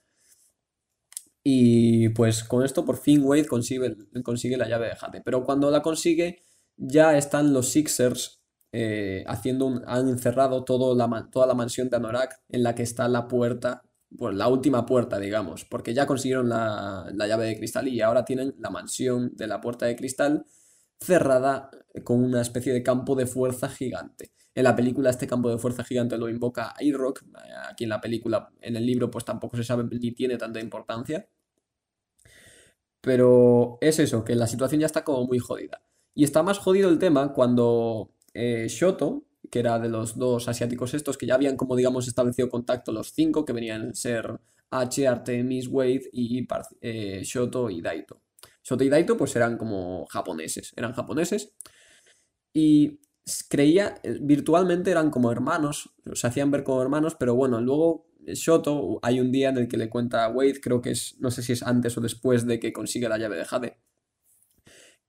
[1.43, 5.23] Y pues con esto por fin Wade consigue, consigue la llave de Jade.
[5.23, 6.43] Pero cuando la consigue,
[6.77, 10.65] ya están los Sixers eh, haciendo han encerrado
[10.97, 13.83] la, toda la mansión de Anorak en la que está la puerta
[14.17, 18.55] pues, la última puerta, digamos, porque ya consiguieron la, llave de cristal y ahora tienen
[18.59, 20.45] la mansión de la puerta de cristal
[21.01, 21.71] cerrada
[22.05, 24.33] con una especie de campo de fuerza gigante.
[24.55, 27.25] En la película este campo de fuerza gigante lo invoca rock
[27.69, 31.29] aquí en la película, en el libro pues tampoco se sabe ni tiene tanta importancia.
[33.01, 35.83] Pero es eso, que la situación ya está como muy jodida.
[36.15, 39.25] Y está más jodido el tema cuando eh, Shoto,
[39.55, 43.13] que era de los dos asiáticos estos, que ya habían como digamos establecido contacto los
[43.13, 46.45] cinco, que venían a ser H, Artemis, Wade y
[46.81, 48.21] eh, Shoto y Daito.
[48.65, 51.55] Shoto y Daito pues eran como japoneses, eran japoneses
[52.53, 52.99] y
[53.49, 58.99] creía, eh, virtualmente eran como hermanos, se hacían ver como hermanos, pero bueno, luego Shoto,
[59.03, 61.45] hay un día en el que le cuenta a Wade, creo que es, no sé
[61.45, 63.79] si es antes o después de que consiga la llave de Jade,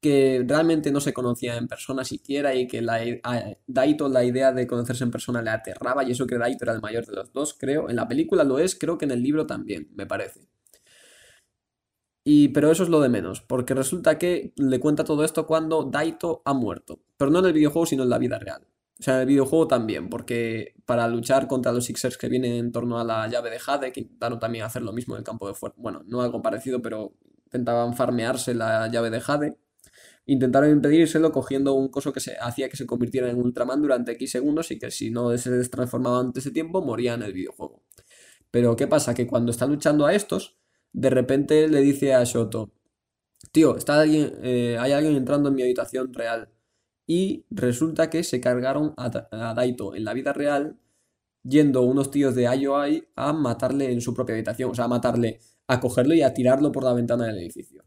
[0.05, 4.51] que realmente no se conocía en persona siquiera y que la, a Daito la idea
[4.51, 7.33] de conocerse en persona le aterraba y eso que Daito era el mayor de los
[7.33, 7.89] dos, creo.
[7.89, 10.47] En la película lo es, creo que en el libro también, me parece.
[12.23, 15.85] Y, pero eso es lo de menos, porque resulta que le cuenta todo esto cuando
[15.85, 17.01] Daito ha muerto.
[17.17, 18.67] Pero no en el videojuego, sino en la vida real.
[18.99, 22.71] O sea, en el videojuego también, porque para luchar contra los Sixers que vienen en
[22.71, 25.47] torno a la llave de Jade, que intentaron también hacer lo mismo en el campo
[25.47, 25.81] de fuerza.
[25.81, 27.15] Bueno, no algo parecido, pero
[27.45, 29.57] intentaban farmearse la llave de Jade
[30.25, 34.31] intentaron impedírselo cogiendo un coso que se hacía que se convirtiera en Ultraman durante X
[34.31, 37.84] segundos y que si no se transformaba antes de tiempo moría en el videojuego.
[38.51, 39.13] Pero ¿qué pasa?
[39.13, 40.57] Que cuando está luchando a estos,
[40.93, 42.71] de repente le dice a Shoto,
[43.51, 46.49] tío, está alguien, eh, hay alguien entrando en mi habitación real.
[47.07, 49.09] Y resulta que se cargaron a,
[49.53, 50.80] Daito en la vida real
[51.43, 55.39] yendo unos tíos de IOI a matarle en su propia habitación, o sea, a matarle,
[55.67, 57.84] a cogerlo y a tirarlo por la ventana del edificio.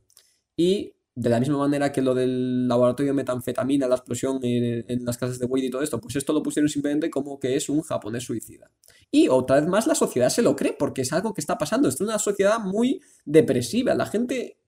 [0.56, 5.18] Y de la misma manera que lo del laboratorio de metanfetamina, la explosión en, las
[5.18, 7.82] casas de Wade y todo esto, pues esto lo pusieron simplemente como que es un
[7.82, 8.70] japonés suicida.
[9.10, 11.88] Y otra vez más la sociedad se lo cree porque es algo que está pasando.
[11.88, 13.96] Es una sociedad muy depresiva.
[13.96, 14.60] La gente,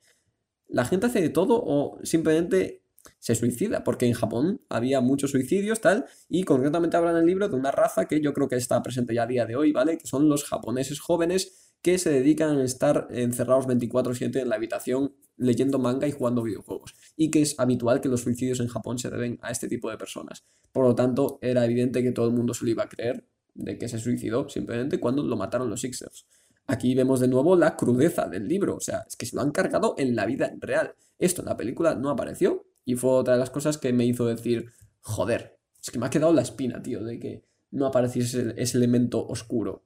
[0.67, 2.83] la gente hace de todo o simplemente
[3.21, 7.49] se suicida, porque en Japón había muchos suicidios, tal, y concretamente hablan en el libro
[7.49, 9.99] de una raza que yo creo que está presente ya a día de hoy, ¿vale?
[9.99, 15.15] Que son los japoneses jóvenes que se dedican a estar encerrados 24/7 en la habitación
[15.37, 19.09] leyendo manga y jugando videojuegos, y que es habitual que los suicidios en Japón se
[19.09, 20.45] deben a este tipo de personas.
[20.71, 23.25] Por lo tanto, era evidente que todo el mundo se lo iba a creer
[23.55, 26.27] de que se suicidó simplemente cuando lo mataron los Sixers.
[26.67, 29.51] Aquí vemos de nuevo la crudeza del libro, o sea, es que se lo han
[29.51, 30.95] cargado en la vida real.
[31.19, 34.27] Esto en la película no apareció y fue otra de las cosas que me hizo
[34.27, 34.71] decir,
[35.01, 39.27] joder, es que me ha quedado la espina, tío, de que no apareciese ese elemento
[39.27, 39.85] oscuro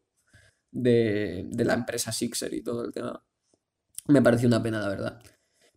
[0.75, 3.25] de, de la empresa Sixer y todo el tema.
[4.09, 5.23] Me pareció una pena, la verdad.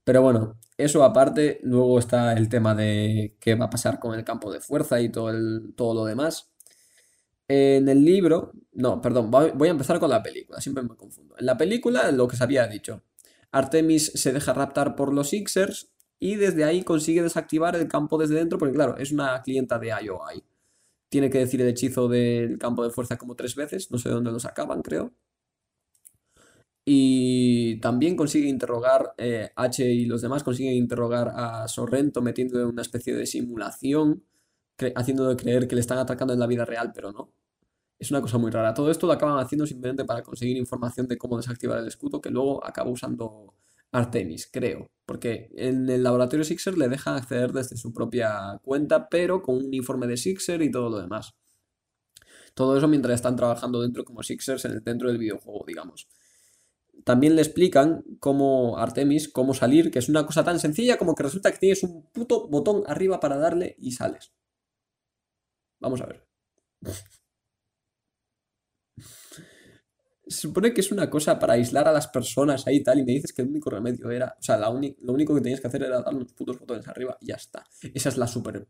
[0.04, 4.24] Pero bueno, eso aparte, luego está el tema de qué va a pasar con el
[4.24, 6.52] campo de fuerza y todo, el, todo lo demás.
[7.48, 11.36] En el libro, no, perdón, voy a empezar con la película, siempre me confundo.
[11.38, 13.04] En la película, lo que se había dicho,
[13.52, 15.90] Artemis se deja raptar por los Sixers
[16.20, 19.90] y desde ahí consigue desactivar el campo desde dentro, porque claro, es una clienta de
[19.90, 20.44] IOI.
[21.10, 24.32] Tiene que decir el hechizo del campo de fuerza como tres veces, no sé dónde
[24.32, 25.14] lo sacaban, creo.
[26.90, 32.68] Y también consigue interrogar, eh, H y los demás consiguen interrogar a Sorrento metiendo en
[32.68, 34.24] una especie de simulación,
[34.96, 37.34] haciendo creer que le están atacando en la vida real, pero no.
[38.00, 38.74] Es una cosa muy rara.
[38.74, 42.30] Todo esto lo acaban haciendo simplemente para conseguir información de cómo desactivar el escudo, que
[42.30, 43.54] luego acaba usando
[43.92, 44.88] Artemis, creo.
[45.06, 49.74] Porque en el laboratorio Sixer le dejan acceder desde su propia cuenta, pero con un
[49.74, 51.34] informe de Sixer y todo lo demás.
[52.54, 56.08] Todo eso mientras están trabajando dentro como Sixers en el dentro del videojuego, digamos.
[57.04, 61.24] También le explican cómo Artemis, cómo salir, que es una cosa tan sencilla como que
[61.24, 64.34] resulta que tienes un puto botón arriba para darle y sales.
[65.80, 66.28] Vamos a ver.
[70.30, 73.04] Se supone que es una cosa para aislar a las personas ahí y tal, y
[73.04, 75.84] me dices que el único remedio era, o sea, lo único que tenías que hacer
[75.84, 77.66] era dar los putos botones arriba y ya está.
[77.94, 78.68] Esa es la super...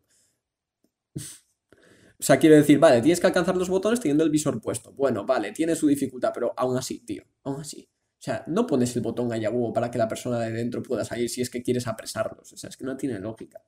[2.19, 4.91] O sea, quiero decir, vale, tienes que alcanzar los botones teniendo el visor puesto.
[4.91, 7.87] Bueno, vale, tiene su dificultad, pero aún así, tío, aún así.
[8.19, 11.05] O sea, no pones el botón allá huevo para que la persona de dentro pueda
[11.05, 12.51] salir si es que quieres apresarlos.
[12.53, 13.61] O sea, es que no tiene lógica.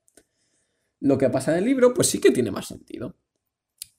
[1.02, 3.16] Lo que pasa en el libro, pues sí que tiene más sentido.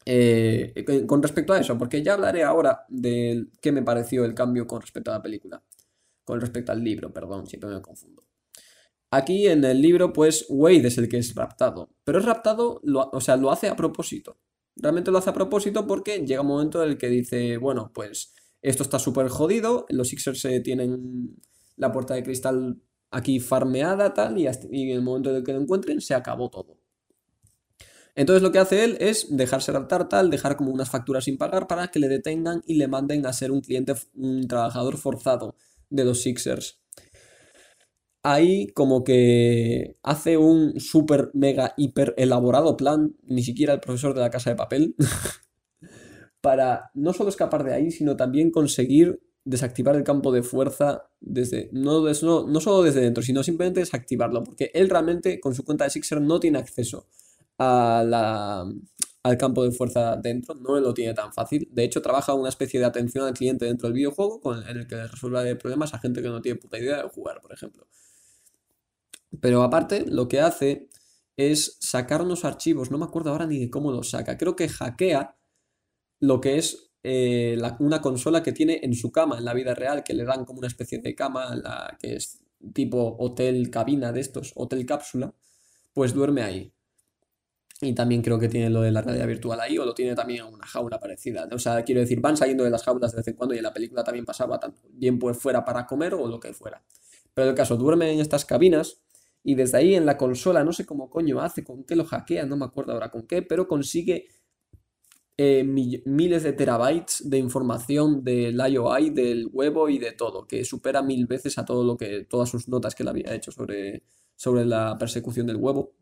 [0.05, 4.67] Eh, con respecto a eso, porque ya hablaré ahora de qué me pareció el cambio
[4.67, 5.63] con respecto a la película.
[6.25, 8.23] Con respecto al libro, perdón, siempre me confundo.
[9.11, 11.91] Aquí en el libro, pues Wade es el que es raptado.
[12.05, 14.39] Pero es raptado, o sea, lo hace a propósito.
[14.77, 18.33] Realmente lo hace a propósito porque llega un momento en el que dice, bueno, pues
[18.63, 21.37] esto está súper jodido, los Sixers tienen
[21.77, 22.81] la puerta de cristal
[23.11, 26.51] aquí farmeada, tal, y, y en el momento en el que lo encuentren se acabó
[26.51, 26.80] todo.
[28.21, 31.66] Entonces lo que hace él es dejarse raptar tal, dejar como unas facturas sin pagar
[31.66, 35.57] para que le detengan y le manden a ser un cliente, un trabajador forzado
[35.89, 36.83] de los Sixers.
[38.23, 44.21] Ahí como que hace un súper mega hiper elaborado plan, ni siquiera el profesor de
[44.21, 44.97] la casa de papel,
[46.43, 51.71] para no solo escapar de ahí, sino también conseguir desactivar el campo de fuerza desde
[51.73, 55.85] no, no, no solo desde dentro, sino simplemente desactivarlo, porque él realmente con su cuenta
[55.85, 57.07] de Sixer no tiene acceso
[57.61, 61.69] al campo de fuerza dentro, no lo tiene tan fácil.
[61.71, 64.87] De hecho, trabaja una especie de atención al cliente dentro del videojuego con, en el
[64.87, 67.87] que resuelve problemas a gente que no tiene puta idea de jugar, por ejemplo.
[69.41, 70.89] Pero aparte, lo que hace
[71.37, 74.69] es sacar unos archivos, no me acuerdo ahora ni de cómo los saca, creo que
[74.69, 75.37] hackea
[76.21, 80.05] lo que es eh, una consola que tiene en su cama en la vida real,
[80.05, 82.43] que le dan como una especie de cama, la, que es
[82.75, 85.35] tipo hotel cabina de estos, hotel cápsula,
[85.95, 86.75] pues duerme ahí.
[87.83, 90.47] Y también creo que tiene lo de la realidad virtual ahí, o lo tiene también
[90.47, 91.49] en una jaula parecida.
[91.51, 93.64] O sea, quiero decir, van saliendo de las jaulas de vez en cuando y en
[93.64, 96.85] la película también pasaba, tanto bien pues fuera para comer o lo que fuera.
[97.33, 99.01] Pero el caso, duerme en estas cabinas
[99.43, 102.45] y desde ahí en la consola, no sé cómo coño hace, con qué lo hackea,
[102.45, 104.28] no me acuerdo ahora con qué, pero consigue
[105.39, 111.01] eh, miles de terabytes de información del IOI, del huevo y de todo, que supera
[111.01, 114.03] mil veces a todo lo que, todas sus notas que él había hecho sobre,
[114.37, 115.95] sobre la persecución del huevo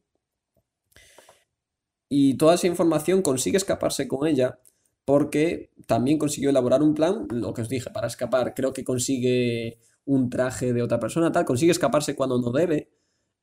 [2.08, 4.60] y toda esa información consigue escaparse con ella
[5.04, 8.52] porque también consiguió elaborar un plan, lo que os dije, para escapar.
[8.54, 12.90] Creo que consigue un traje de otra persona, tal, consigue escaparse cuando no debe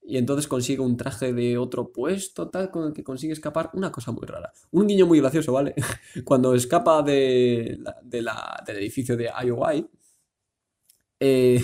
[0.08, 3.72] y entonces consigue un traje de otro puesto, tal, con el que consigue escapar.
[3.74, 4.54] Una cosa muy rara.
[4.72, 5.74] Un guiño muy gracioso, ¿vale?
[6.24, 8.28] Cuando escapa de, del
[8.78, 9.90] edificio de IOI,
[11.20, 11.64] eh,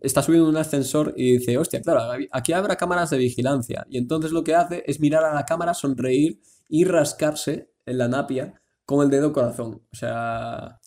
[0.00, 3.86] está subiendo un ascensor y dice, hostia, claro, aquí habrá cámaras de vigilancia.
[3.88, 8.08] Y entonces lo que hace es mirar a la cámara, sonreír y rascarse en la
[8.08, 9.82] napia con el dedo corazón.
[9.92, 10.80] O sea,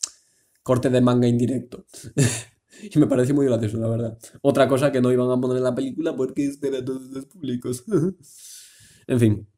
[0.62, 1.86] corte de manga indirecto.
[2.82, 4.18] Y me pareció muy gracioso, la verdad.
[4.40, 7.26] Otra cosa que no iban a poner en la película porque es para todos los
[7.26, 7.84] públicos.
[9.06, 9.48] en fin.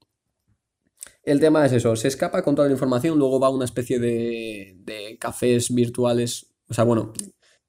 [1.23, 4.01] El tema es eso, se escapa con toda la información, luego va a una especie
[4.01, 7.13] de, de cafés virtuales, o sea, bueno,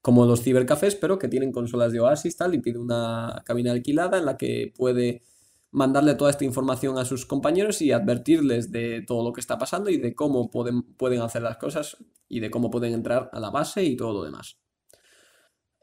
[0.04, 4.18] como los cibercafés, pero que tienen consolas de Oasis tal, y pide una cabina alquilada
[4.18, 5.24] en la que puede
[5.72, 9.90] mandarle toda esta información a sus compañeros y advertirles de todo lo que está pasando
[9.90, 11.96] y de cómo pueden, pueden hacer las cosas
[12.28, 14.60] y de cómo pueden entrar a la base y todo lo demás.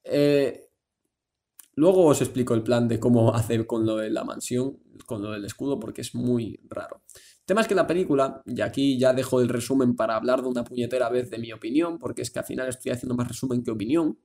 [0.04, 0.68] Eh,
[1.76, 5.30] luego os explico el plan de cómo hacer con lo de la mansión, con lo
[5.30, 7.04] del escudo, porque es muy raro.
[7.50, 10.62] Tema es que la película, y aquí ya dejo el resumen para hablar de una
[10.62, 13.72] puñetera vez de mi opinión, porque es que al final estoy haciendo más resumen que
[13.72, 14.16] opinión.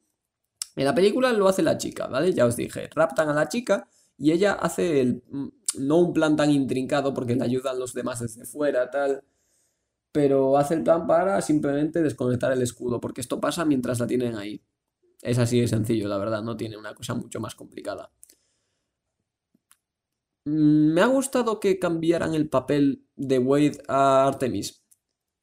[0.76, 2.34] En la película lo hace la chica, ¿vale?
[2.34, 5.48] Ya os dije, raptan a la chica y ella hace el, mm,
[5.80, 9.24] no un plan tan intrincado porque le ayudan los demás desde fuera, tal,
[10.12, 14.36] pero hace el plan para simplemente desconectar el escudo, porque esto pasa mientras la tienen
[14.36, 14.62] ahí.
[15.24, 18.12] Es así de sencillo, la verdad, no tiene una cosa mucho más complicada.
[20.46, 24.84] Mm, me ha gustado que cambiaran el papel de Wade a Artemis.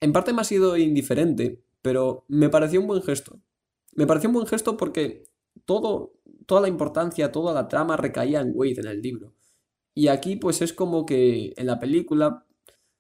[0.01, 3.41] En parte me ha sido indiferente, pero me pareció un buen gesto.
[3.95, 5.25] Me pareció un buen gesto porque
[5.65, 6.15] todo,
[6.47, 9.35] toda la importancia, toda la trama recaía en Wade en el libro.
[9.95, 12.47] Y aquí pues es como que en la película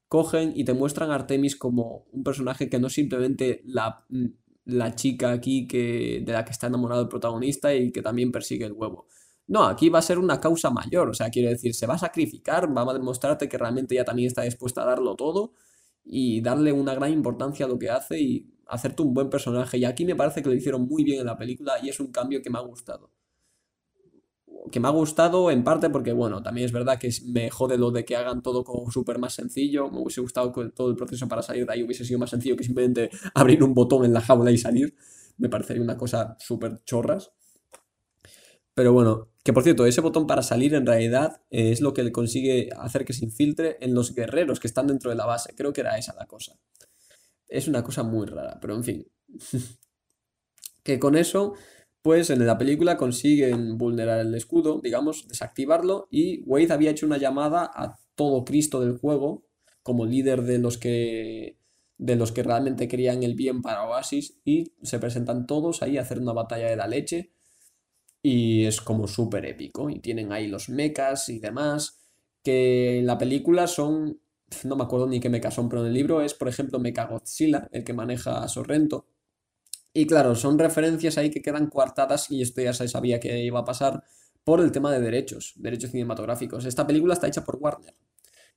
[0.09, 4.05] cogen y te muestran a Artemis como un personaje que no simplemente la,
[4.65, 8.67] la chica aquí que, de la que está enamorado el protagonista y que también persigue
[8.67, 9.07] el huevo.
[9.53, 11.99] No, aquí va a ser una causa mayor, o sea, quiere decir, se va a
[11.99, 15.53] sacrificar, va a demostrarte que realmente ella también está dispuesta a darlo todo
[16.03, 19.77] y darle una gran importancia a lo que hace y hacerte un buen personaje.
[19.77, 22.11] Y aquí me parece que lo hicieron muy bien en la película y es un
[22.11, 23.11] cambio que me ha gustado.
[24.71, 27.91] Que me ha gustado en parte porque, bueno, también es verdad que me jode lo
[27.91, 29.91] de que hagan todo como súper más sencillo.
[29.91, 32.57] Me hubiese gustado que todo el proceso para salir de ahí hubiese sido más sencillo
[32.57, 34.97] que simplemente abrir un botón en la jaula y salir.
[35.37, 37.33] Me parecería una cosa súper chorras.
[38.75, 42.13] Pero bueno, que por cierto, ese botón para salir en realidad es lo que le
[42.13, 45.55] consigue hacer que se infiltre en los guerreros que están dentro de la base.
[45.57, 46.59] Creo que era esa la cosa.
[47.49, 49.07] Es una cosa muy rara, pero en fin.
[50.83, 51.55] que con eso,
[52.03, 57.19] pues en la película consiguen vulnerar el escudo, digamos, desactivarlo, y Wade había hecho una
[57.19, 59.45] llamada a todo Cristo del juego,
[59.83, 61.59] como líder de los que
[61.99, 66.03] de los que realmente querían el bien para Oasis, y se presentan todos ahí a
[66.03, 67.33] hacer una batalla de la leche,
[68.23, 71.99] y es como súper épico, y tienen ahí los mechas y demás,
[72.43, 74.23] que en la película son
[74.65, 77.07] no me acuerdo ni qué mecha son, pero en el libro es, por ejemplo, Mecha
[77.07, 79.07] Godzilla, el que maneja a Sorrento.
[79.93, 83.61] Y claro, son referencias ahí que quedan coartadas y esto ya se sabía que iba
[83.61, 84.03] a pasar
[84.43, 86.65] por el tema de derechos, derechos cinematográficos.
[86.65, 87.95] Esta película está hecha por Warner.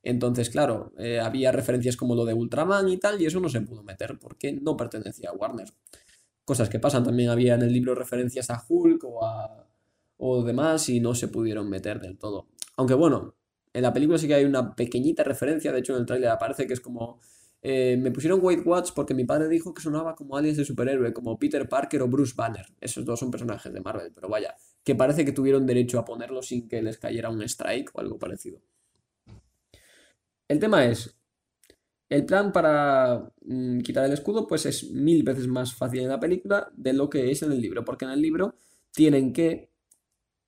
[0.02, 3.60] Entonces, claro, eh, había referencias como lo de Ultraman y tal, y eso no se
[3.60, 5.68] pudo meter porque no pertenecía a Warner.
[6.46, 9.66] Cosas que pasan, también había en el libro referencias a Hulk o a
[10.18, 12.48] o demás y no se pudieron meter del todo.
[12.76, 13.34] Aunque bueno,
[13.72, 16.66] en la película sí que hay una pequeñita referencia, de hecho en el tráiler aparece
[16.66, 17.20] que es como...
[17.62, 21.12] Eh, me pusieron White Watch porque mi padre dijo que sonaba como aliens de superhéroe,
[21.12, 22.64] como Peter Parker o Bruce Banner.
[22.80, 26.42] Esos dos son personajes de Marvel, pero vaya, que parece que tuvieron derecho a ponerlo
[26.42, 28.60] sin que les cayera un strike o algo parecido.
[30.46, 31.18] El tema es,
[32.08, 36.20] el plan para mm, quitar el escudo pues es mil veces más fácil en la
[36.20, 38.54] película de lo que es en el libro, porque en el libro
[38.92, 39.70] tienen que...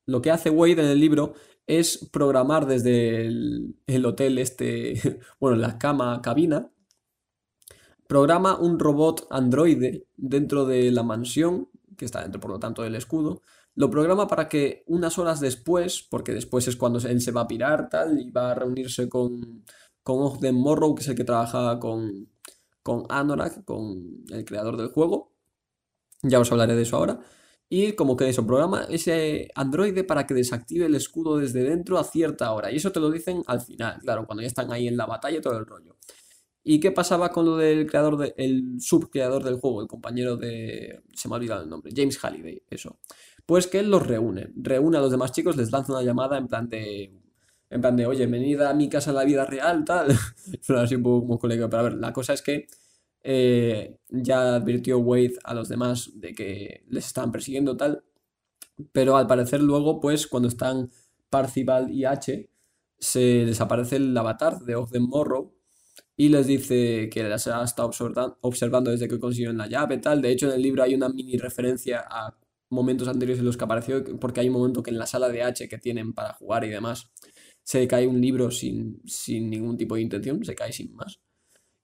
[0.07, 1.35] Lo que hace Wade en el libro
[1.67, 6.71] es programar desde el, hotel este, bueno, la cama, cabina,
[8.07, 12.95] programa un robot androide dentro de la mansión, que está dentro por lo tanto del
[12.95, 13.43] escudo,
[13.75, 17.49] lo programa para que unas horas después, porque después es cuando él se va a
[17.49, 19.63] pirar tal, y va a reunirse con,
[20.09, 22.31] con Ogden Morrow, que es el que trabaja con,
[22.83, 25.35] con Anorak, con el creador del juego,
[26.23, 27.21] ya os hablaré de eso ahora,
[27.69, 32.05] y como que eso, programa ese androide para que desactive el escudo desde dentro a
[32.05, 32.73] cierta hora.
[32.73, 35.43] Y eso te lo dicen al final, claro, cuando ya están ahí en la batalla
[35.43, 35.99] todo el rollo.
[36.65, 41.03] ¿Y qué pasaba con lo del creador, de, el subcreador del juego, el compañero de...
[41.13, 42.99] se me ha olvidado el nombre, James Halliday, eso.
[43.45, 46.49] Pues que él los reúne, reúne a los demás chicos, les lanza una llamada en
[46.49, 47.13] plan de...
[47.71, 50.09] En plan de, oye, venida a mi casa en la vida real, tal.
[50.67, 51.69] Pero así un poco como colega.
[51.69, 52.67] Pero a ver, la cosa es que
[53.23, 58.03] eh, ya advirtió Wade a los demás de que les estaban persiguiendo tal,
[58.93, 60.91] pero al parecer luego, pues cuando están
[61.31, 62.49] Parcival y H,
[62.99, 65.55] se desaparece el avatar de Ogden Morrow
[66.17, 67.91] y les dice que las ha estado
[68.41, 70.23] observando desde que consiguieron la llave tal.
[70.23, 72.37] De hecho, en el libro hay una mini referencia a
[72.71, 75.43] momentos anteriores en los que apareció, porque hay un momento que en la sala de
[75.43, 77.11] H que tienen para jugar y demás,
[77.69, 81.21] se cae un libro sin, sin ningún tipo de intención, se cae sin más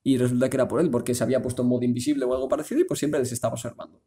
[0.03, 2.49] y resulta que era por él, porque se había puesto en modo invisible o algo
[2.49, 4.03] parecido y pues siempre les estaba observando.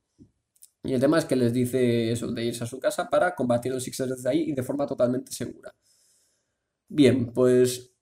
[0.83, 3.73] Y el tema es que les dice eso de irse a su casa para combatir
[3.73, 5.71] los Sixers desde ahí y de forma totalmente segura.
[6.87, 7.93] Bien, pues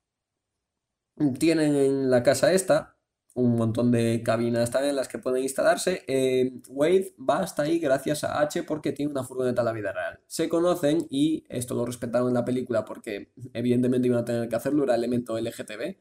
[1.37, 2.94] tienen en la casa esta
[3.35, 6.03] un montón de cabinas también en las que pueden instalarse.
[6.07, 9.91] Eh, Wade va hasta ahí gracias a H porque tiene una furgoneta a la vida
[9.91, 10.19] real.
[10.25, 14.55] Se conocen y esto lo respetaron en la película porque evidentemente iban a tener que
[14.55, 15.97] hacerlo, era elemento LGTB.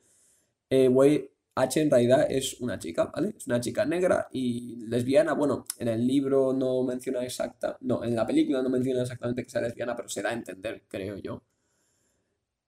[0.71, 3.35] Eh, Wade H en realidad es una chica, ¿vale?
[3.37, 5.35] Es una chica negra y lesbiana.
[5.35, 9.51] Bueno, en el libro no menciona exacta, no, en la película no menciona exactamente que
[9.51, 11.43] sea lesbiana, pero se da a entender, creo yo.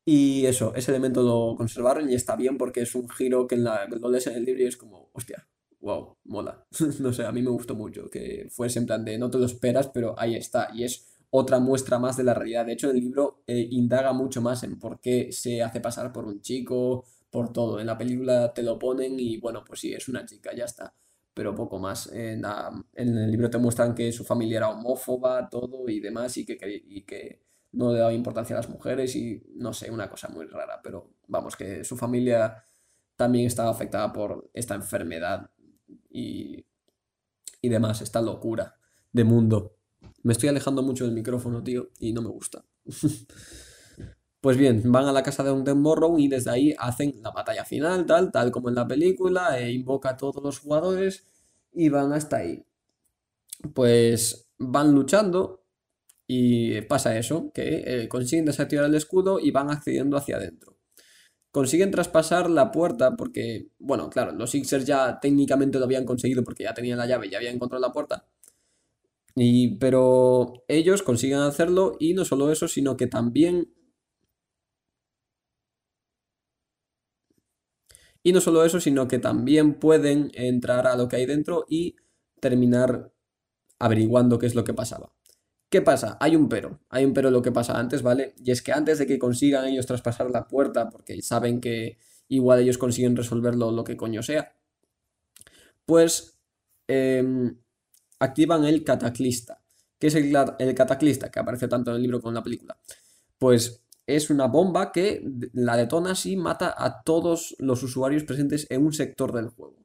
[0.09, 3.65] Y eso, ese elemento lo conservaron y está bien porque es un giro que en
[3.65, 5.49] la, lo lees en el libro y es como, hostia,
[5.81, 6.65] wow, mola.
[7.01, 9.47] no sé, a mí me gustó mucho que fuese en plan de no te lo
[9.47, 10.71] esperas, pero ahí está.
[10.73, 12.67] Y es otra muestra más de la realidad.
[12.67, 16.25] De hecho, el libro eh, indaga mucho más en por qué se hace pasar por
[16.25, 17.81] un chico, por todo.
[17.81, 20.95] En la película te lo ponen y bueno, pues sí, es una chica, ya está.
[21.35, 22.11] Pero poco más.
[22.13, 22.45] En,
[22.95, 26.57] el libro te muestran que su familia era homófoba, todo y demás, y que,
[26.89, 30.47] y que no le daba importancia a las mujeres y no sé, una cosa muy
[30.47, 32.65] rara, pero vamos, que su familia
[33.17, 35.51] también estaba afectada por esta enfermedad
[36.11, 36.65] y,
[37.61, 38.77] y demás, esta locura
[39.13, 39.77] de mundo.
[40.23, 42.65] Me estoy alejando mucho del micrófono, tío, y no me gusta.
[44.41, 47.65] pues bien, van a la casa de un Morrow y desde ahí hacen la batalla
[47.65, 51.27] final, tal, tal como en la película, e invoca a todos los jugadores
[51.73, 52.65] y van hasta ahí.
[53.75, 55.66] Pues van luchando
[56.27, 60.77] y pasa eso, que eh, consiguen desactivar el escudo y van accediendo hacia adentro.
[61.53, 66.65] Consiguen traspasar la puerta porque, bueno, claro, los Sixers ya técnicamente lo habían conseguido porque
[66.65, 68.27] ya tenían la llave, ya habían encontrado la puerta.
[69.37, 73.73] Y, pero ellos consiguen hacerlo y no solo eso, sino que también...
[78.23, 81.97] Y no solo eso, sino que también pueden entrar a lo que hay dentro y
[82.41, 83.13] terminar
[83.79, 85.16] averiguando qué es lo que pasaba.
[85.69, 86.17] ¿Qué pasa?
[86.21, 86.81] Hay un pero.
[86.91, 88.35] Hay un pero lo que pasa antes, ¿vale?
[88.45, 91.99] Y es que antes de que consigan ellos traspasar la puerta, porque saben que
[92.29, 94.55] igual ellos consiguen resolverlo lo que coño sea,
[95.85, 96.39] pues
[96.89, 97.57] em,
[98.21, 99.61] activan el cataclista.
[99.99, 101.31] ¿Qué es el, el cataclista?
[101.31, 102.79] Que aparece tanto en el libro como en la película.
[103.39, 108.85] Pues es una bomba que la detona y mata a todos los usuarios presentes en
[108.85, 109.77] un sector del juego.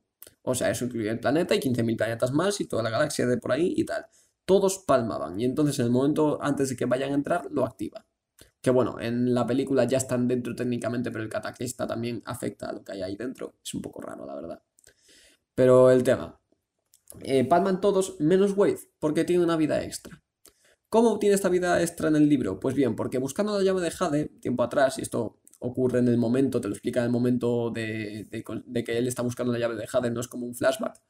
[0.44, 3.38] O sea, eso incluye el planeta y 15.000 planetas más y toda la galaxia de
[3.38, 4.06] por ahí y tal
[4.46, 5.40] todos palmaban.
[5.40, 8.06] Y entonces en el momento antes de que vayan a entrar, lo activa.
[8.62, 12.74] Que bueno, en la película ya están dentro técnicamente, pero el cataclista también afecta a
[12.74, 13.56] lo que hay ahí dentro.
[13.64, 14.62] Es un poco raro, la verdad.
[15.56, 16.40] Pero el tema.
[17.22, 20.24] Eh, palman todos menos Wade, porque tiene una vida extra.
[20.90, 22.60] ¿Cómo obtiene esta vida extra en el libro?
[22.60, 26.18] Pues bien, porque buscando la llave de Jade, tiempo atrás, y esto ocurre en el
[26.18, 29.76] momento, te lo explica en el momento de, de que él está buscando la llave
[29.76, 31.02] de Jade, no es como un flashback,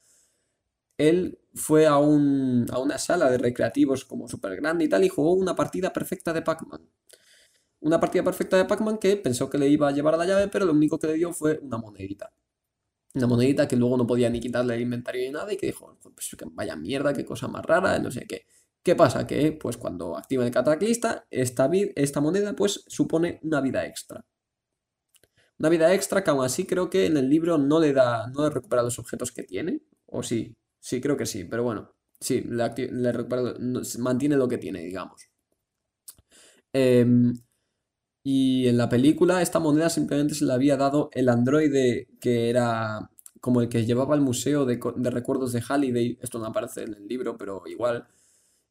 [1.10, 5.56] él fue a, una sala de recreativos como súper grande y tal y jugó una
[5.56, 6.82] partida perfecta de Pac-Man.
[7.82, 10.47] Una partida perfecta de Pac-Man que pensó que le iba a llevar a la llave,
[10.47, 12.32] pero lo único que le dio fue una monedita.
[13.14, 15.97] Una monedita que luego no podía ni quitarle el inventario ni nada y que dijo,
[16.02, 18.45] pues vaya mierda, qué cosa más rara, no sé qué.
[18.84, 19.28] ¿Qué pasa?
[19.28, 24.26] Que pues cuando activa el cataclista, esta, esta moneda pues supone una vida extra.
[25.60, 28.43] Una vida extra que aún así creo que en el libro no le da, no
[28.43, 32.42] le recupera los objetos que tiene, o sí, Sí, creo que sí, pero bueno, sí,
[32.42, 32.72] le,
[34.00, 35.30] mantiene lo que tiene, digamos.
[36.74, 37.34] Em,
[38.24, 43.10] y en la película esta moneda simplemente se le había dado el androide que era
[43.42, 44.80] como el que llevaba el museo de,
[45.12, 48.08] recuerdos de Halliday, esto no aparece en el libro, pero igual,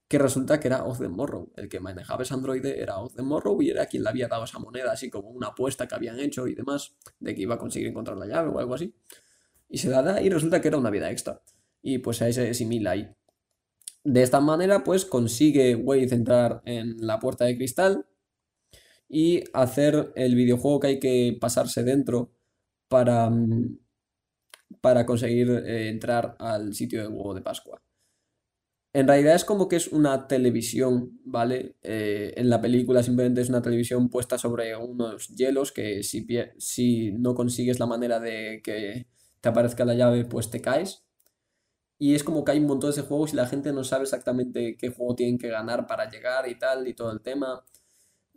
[0.08, 3.70] que resulta que era Oz Morrow, el que manejaba ese androide era Oz Morrow y
[3.70, 6.54] era quien le había dado esa moneda, así como una apuesta que habían hecho y
[6.54, 8.94] demás, de que iba a conseguir encontrar la llave o algo así.
[9.68, 11.42] Y se la da y resulta que era una vida extra
[11.82, 13.08] y pues ahí se asimila ahí.
[14.04, 18.06] De esta manera, pues consigue Wade entrar en la puerta de cristal
[19.08, 22.32] y hacer el videojuego que hay que pasarse dentro
[22.88, 23.78] para, mm,
[24.80, 27.82] para conseguir eh, entrar al sitio de huevo de Pascua.
[28.92, 31.76] En realidad es como que es una televisión, ¿vale?
[31.82, 36.26] Eh, en la película simplemente es una televisión puesta sobre unos hielos que si,
[36.58, 39.06] si no consigues la manera de que
[39.40, 41.04] te aparezca la llave, pues te caes.
[42.02, 44.74] Y es como que hay un montón de juegos y la gente no sabe exactamente
[44.78, 47.62] qué juego tienen que ganar para llegar y tal, y todo el tema.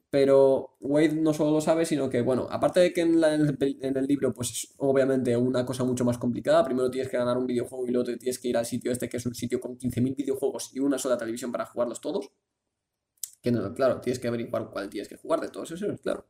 [0.09, 4.33] Pero Wade no solo lo sabe, sino que, bueno, aparte de que en, el, libro,
[4.33, 6.65] pues es obviamente una cosa mucho más complicada.
[6.65, 9.15] Primero tienes que ganar un videojuego y luego tienes que ir al sitio este, que
[9.15, 12.31] es un sitio con 15.000 videojuegos y una sola televisión para jugarlos todos.
[13.41, 16.27] Que no, claro, tienes que averiguar cuál tienes que jugar de todos esos, claro.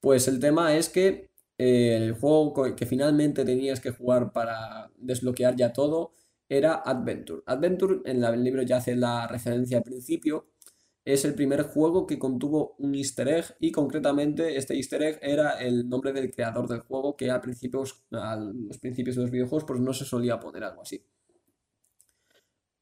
[0.00, 5.56] Pues el tema es que eh, el juego que finalmente tenías que jugar para desbloquear
[5.56, 6.12] ya todo
[6.48, 7.42] era Adventure.
[7.46, 10.46] Adventure en el libro ya hace la referencia al principio.
[11.04, 15.52] Es el primer juego que contuvo un easter egg y concretamente este easter egg era
[15.52, 19.64] el nombre del creador del juego que a, principios, a los principios de los videojuegos
[19.64, 21.04] pues no se solía poner algo así.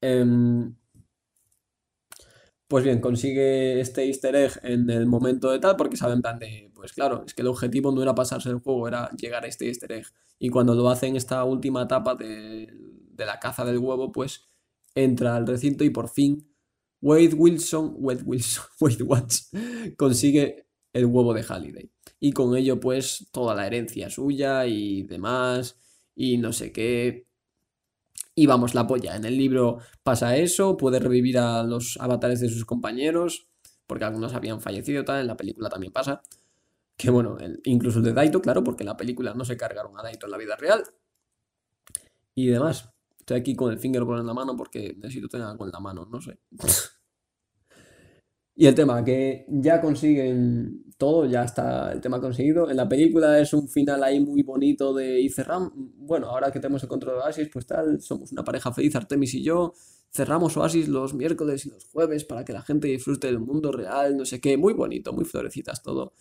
[0.01, 0.75] Em,
[2.67, 6.71] pues bien, consigue este easter egg en el momento de tal porque saben plan de,
[6.73, 9.67] pues claro, es que el objetivo no era pasarse el juego, era llegar a este
[9.67, 10.07] easter egg.
[10.39, 12.67] Y cuando lo hace en esta última etapa de,
[13.17, 14.49] la caza del huevo, pues
[14.95, 16.51] entra al recinto y por fin
[17.01, 19.51] Wade Wilson, Wade Wilson, Wade Watts
[19.97, 21.91] consigue el huevo de Halliday.
[22.19, 25.77] Y con ello pues toda la herencia suya y demás
[26.15, 27.27] y no sé qué
[28.37, 29.15] y vamos, la polla.
[29.15, 33.47] En el libro pasa eso, puede revivir a los avatares de sus compañeros,
[33.87, 36.21] porque algunos habían fallecido, tal, en la película también pasa.
[36.97, 40.03] Que bueno, incluso el de Daito, claro, porque en la película no se cargaron a
[40.03, 40.83] Daito en la vida real.
[42.35, 42.89] Y demás.
[43.25, 46.05] Estoy aquí con el fingerboard en la mano porque necesito tener algo en la mano,
[46.05, 46.37] no sé.
[48.57, 52.69] Y el tema, que ya consiguen todo, ya está el tema conseguido.
[52.71, 55.73] En la película es un final ahí muy bonito de y cerramos.
[55.75, 59.33] Bueno, ahora que tenemos el control de Oasis, pues tal, somos una pareja feliz, Artemis
[59.33, 59.73] y yo.
[60.09, 64.15] Cerramos Oasis los miércoles y los jueves para que la gente disfrute del mundo real,
[64.15, 64.55] no sé qué.
[64.55, 66.13] Muy bonito, muy florecitas todo.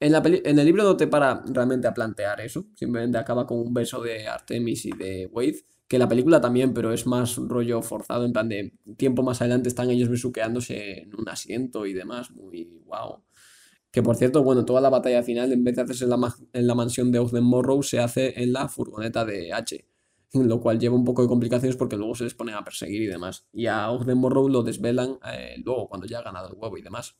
[0.00, 3.58] En, la en el libro no te para realmente a plantear eso, simplemente acaba con
[3.58, 7.48] un beso de Artemis y de Wade que la película también, pero es más un
[7.48, 11.94] rollo forzado, en plan de tiempo más adelante están ellos besuqueándose en un asiento y
[11.94, 13.24] demás, muy wow.
[13.90, 16.66] Que por cierto, bueno, toda la batalla final, en vez de hacerse en la, en
[16.66, 19.86] la mansión de Ogden Morrow, se hace en la furgoneta de H.
[20.34, 23.06] Lo cual lleva un poco de complicaciones porque luego se les pone a perseguir y
[23.06, 23.46] demás.
[23.50, 26.82] Y a Ogden Morrow lo desvelan eh, luego, cuando ya ha ganado el huevo y
[26.82, 27.16] demás.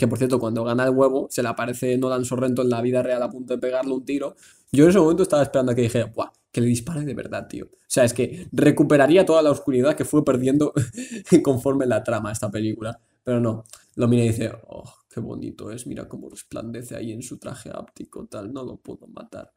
[0.00, 3.02] Que por cierto, cuando gana el huevo, se le aparece Nolan Sorrento en la vida
[3.02, 4.34] real a punto de pegarle un tiro.
[4.72, 6.30] Yo en ese momento estaba esperando a que dije, ¡buah!
[6.50, 7.66] que le dispare de verdad, tío.
[7.66, 10.72] O sea, es que recuperaría toda la oscuridad que fue perdiendo
[11.44, 12.98] conforme la trama esta película.
[13.22, 13.64] Pero no,
[13.96, 17.70] lo mira y dice, oh, qué bonito es, mira cómo resplandece ahí en su traje
[17.70, 19.52] áptico, tal, no lo puedo matar.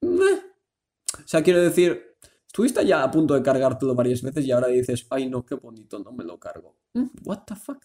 [0.00, 2.16] O sea, quiero decir,
[2.46, 5.98] estuviste ya a punto de cargártelo varias veces y ahora dices, ay no, qué bonito,
[5.98, 6.76] no me lo cargo.
[6.94, 7.84] Mm, what the fuck?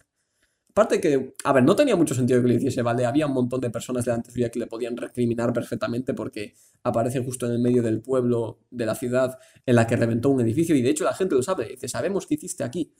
[0.70, 3.06] Aparte que, a ver, no tenía mucho sentido que le hiciese, ¿vale?
[3.06, 6.54] Había un montón de personas delante suya que le podían recriminar perfectamente porque
[6.84, 10.42] aparece justo en el medio del pueblo, de la ciudad, en la que reventó un
[10.42, 12.94] edificio y de hecho la gente lo sabe, dice, sabemos qué hiciste aquí.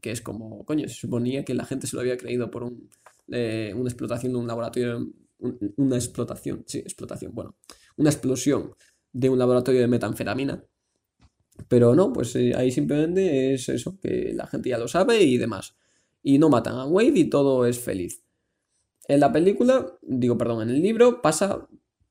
[0.00, 2.88] que es como, coño, se suponía que la gente se lo había creído por un,
[3.30, 5.06] eh, una explotación de un laboratorio,
[5.76, 7.56] una explotación, sí, explotación, bueno,
[7.96, 8.72] una explosión
[9.12, 10.64] de un laboratorio de metanfetamina.
[11.68, 15.36] Pero no, pues eh, ahí simplemente es eso, que la gente ya lo sabe y
[15.36, 15.76] demás
[16.22, 18.22] y no matan a Wade y todo es feliz.
[19.08, 21.66] En la película, digo, perdón, en el libro pasa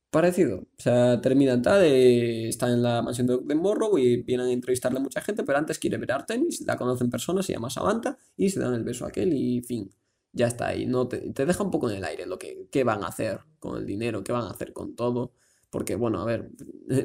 [0.09, 0.59] parecido.
[0.59, 4.99] O sea, termina tal, eh, está en la mansión de, Morrow y vienen a entrevistarle
[4.99, 8.17] a mucha gente, pero antes quiere ver a Artemis, la conocen personas, se llama Samantha
[8.35, 9.89] y se dan el beso a aquel y fin.
[10.33, 12.83] Ya está ahí, no te, te deja un poco en el aire lo que qué
[12.83, 15.33] van a hacer con el dinero, qué van a hacer con todo.
[15.69, 16.49] Porque, bueno, a ver,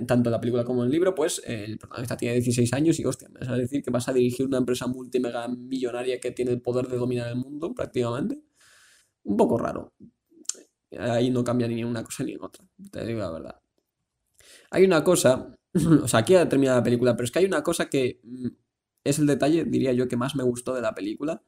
[0.06, 3.28] tanto en la película como el libro, pues el protagonista tiene 16 años y, hostia,
[3.28, 6.62] me vas a decir que vas a dirigir una empresa multimega millonaria que tiene el
[6.62, 8.40] poder de dominar el mundo, prácticamente.
[9.24, 9.94] Un poco raro.
[10.98, 13.60] Ahí no cambia ni una cosa ni en otra, te digo la verdad.
[14.70, 15.56] Hay una cosa,
[16.02, 18.48] o sea, aquí ha terminado la película, pero es que hay una cosa que mm,
[19.04, 21.42] es el detalle, diría yo, que más me gustó de la película.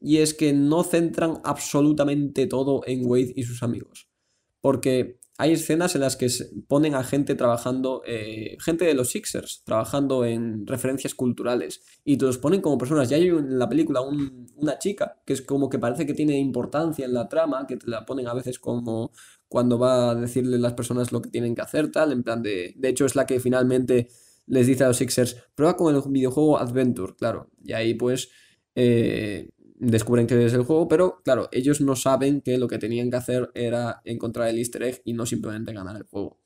[0.00, 4.08] Y es que no centran absolutamente todo en Wade y sus amigos.
[4.60, 6.28] Porque hay escenas en las que
[6.68, 12.24] ponen a gente trabajando, eh, gente de los Sixers, trabajando en referencias culturales, y te
[12.24, 13.08] los ponen como personas.
[13.08, 17.04] Ya hay en la película una chica que es como que parece que tiene importancia
[17.04, 19.10] en la trama, que te la ponen a veces como
[19.48, 22.42] cuando va a decirle a las personas lo que tienen que hacer, tal, en plan
[22.42, 22.74] de...
[22.76, 24.08] De hecho, es la que finalmente
[24.46, 27.50] les dice a los Sixers, prueba con el videojuego Adventure, claro.
[27.62, 28.30] Y ahí pues...
[28.76, 33.10] Eh, descubren que es el juego, pero claro, ellos no saben que lo que tenían
[33.10, 36.38] que hacer era encontrar el easter egg y no simplemente ganar el juego.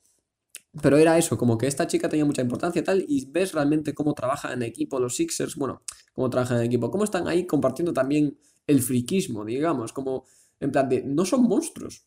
[0.81, 3.93] Pero era eso, como que esta chica tenía mucha importancia y tal, y ves realmente
[3.93, 7.93] cómo trabajan en equipo los Sixers, bueno, cómo trabajan en equipo, cómo están ahí compartiendo
[7.93, 10.25] también el friquismo, digamos, como
[10.59, 12.05] en plan de, no son monstruos,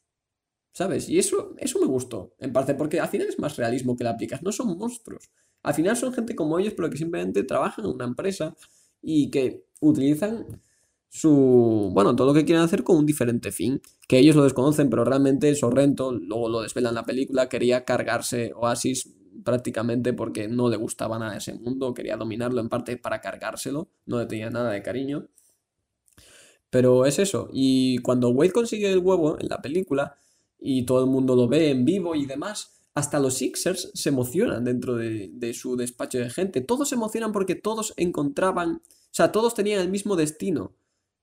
[0.73, 1.09] ¿sabes?
[1.09, 4.11] Y eso, eso me gustó, en parte porque al final es más realismo que la
[4.11, 5.31] aplicas, no son monstruos.
[5.63, 8.57] Al final son gente como ellos, pero que simplemente trabajan en una empresa
[9.01, 10.61] y que utilizan
[11.15, 14.89] su, bueno, todo lo que quieren hacer con un diferente fin, que ellos lo desconocen,
[14.89, 19.13] pero realmente Sorrento, luego lo desvela en la película, quería cargarse Oasis
[19.45, 24.21] prácticamente porque no le gustaba nada ese mundo, quería dominarlo en parte para cargárselo, no
[24.21, 25.29] le tenía nada de cariño.
[26.71, 30.17] Pero es eso, y cuando Wade consigue el huevo en la película
[30.59, 34.65] y todo el mundo lo ve en vivo y demás, hasta los Sixers se emocionan
[34.65, 36.63] dentro de, de su despacho de gente.
[36.63, 40.73] Todos se emocionan porque todos encontraban, o sea, todos tenían el mismo destino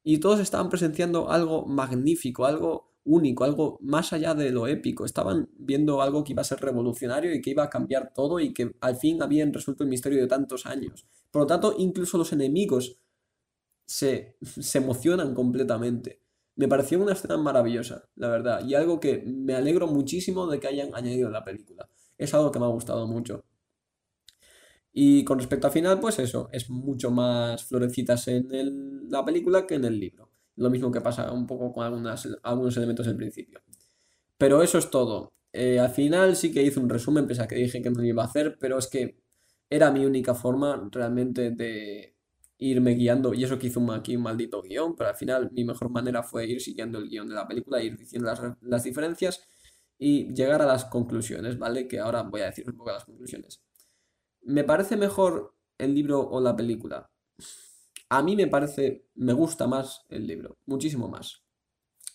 [0.04, 5.06] y todos estaban presenciando algo magnífico, algo único, algo más allá de lo épico.
[5.06, 8.54] Estaban viendo algo que iba a ser revolucionario y que iba a cambiar todo y
[8.54, 11.08] que al fin habían resuelto el misterio de tantos años.
[11.32, 12.97] Por lo tanto, incluso los enemigos
[13.86, 16.22] se, se emocionan completamente.
[16.56, 20.68] Me pareció una escena maravillosa, la verdad, y algo que me alegro muchísimo de que
[20.68, 21.89] hayan añadido en la película.
[22.18, 23.45] Es algo que me ha gustado mucho.
[24.92, 29.76] Y con respecto al final, pues eso, es mucho más florecitas en la película que
[29.76, 30.32] en el libro.
[30.56, 33.62] Lo mismo que pasa un poco con algunos elementos del principio.
[34.38, 35.34] Pero eso es todo.
[35.54, 38.06] Eh, al final sí que hice un resumen, pese a que dije que no lo
[38.06, 39.20] iba a hacer, pero es que
[39.70, 42.16] era mi única forma realmente de
[42.60, 45.90] irme guiando, y eso que hizo aquí un maldito guion, pero al final mi mejor
[45.90, 49.48] manera fue ir siguiendo el guion de la película, ir diciendo las, las diferencias
[49.98, 51.88] y llegar a las conclusiones, ¿vale?
[51.88, 53.62] Que ahora voy a decir un poco las conclusiones.
[54.42, 57.10] ¿Me parece mejor el libro o la película?
[58.10, 61.44] A mí me parece, me gusta más el libro, muchísimo más.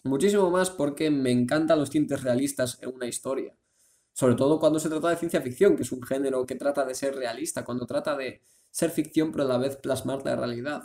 [0.02, 3.56] Muchísimo más porque me encantan los tintes realistas en una historia.
[4.12, 6.94] Sobre todo cuando se trata de ciencia ficción, que es un género que trata de
[6.94, 10.84] ser realista, cuando trata de ser ficción pero a la vez plasmar la realidad.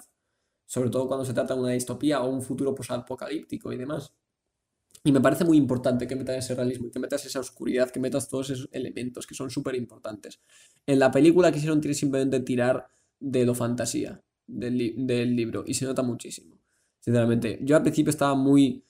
[0.66, 4.14] Sobre todo cuando se trata de una distopía o un futuro posapocalíptico y demás.
[5.04, 8.28] Y me parece muy importante que metas ese realismo que metas esa oscuridad, que metas
[8.28, 10.42] todos esos elementos que son súper importantes.
[10.86, 12.88] En la película quisieron simplemente tirar
[13.20, 16.60] de lo fantasía del, libro y se nota muchísimo.
[17.00, 18.84] Sinceramente, yo al principio estaba muy,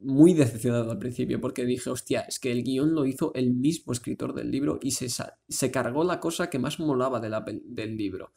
[0.00, 3.92] muy decepcionado al principio porque dije, hostia, es que el guion lo hizo el mismo
[3.92, 7.96] escritor del libro y se, se cargó la cosa que más molaba de la, del
[7.96, 8.34] libro.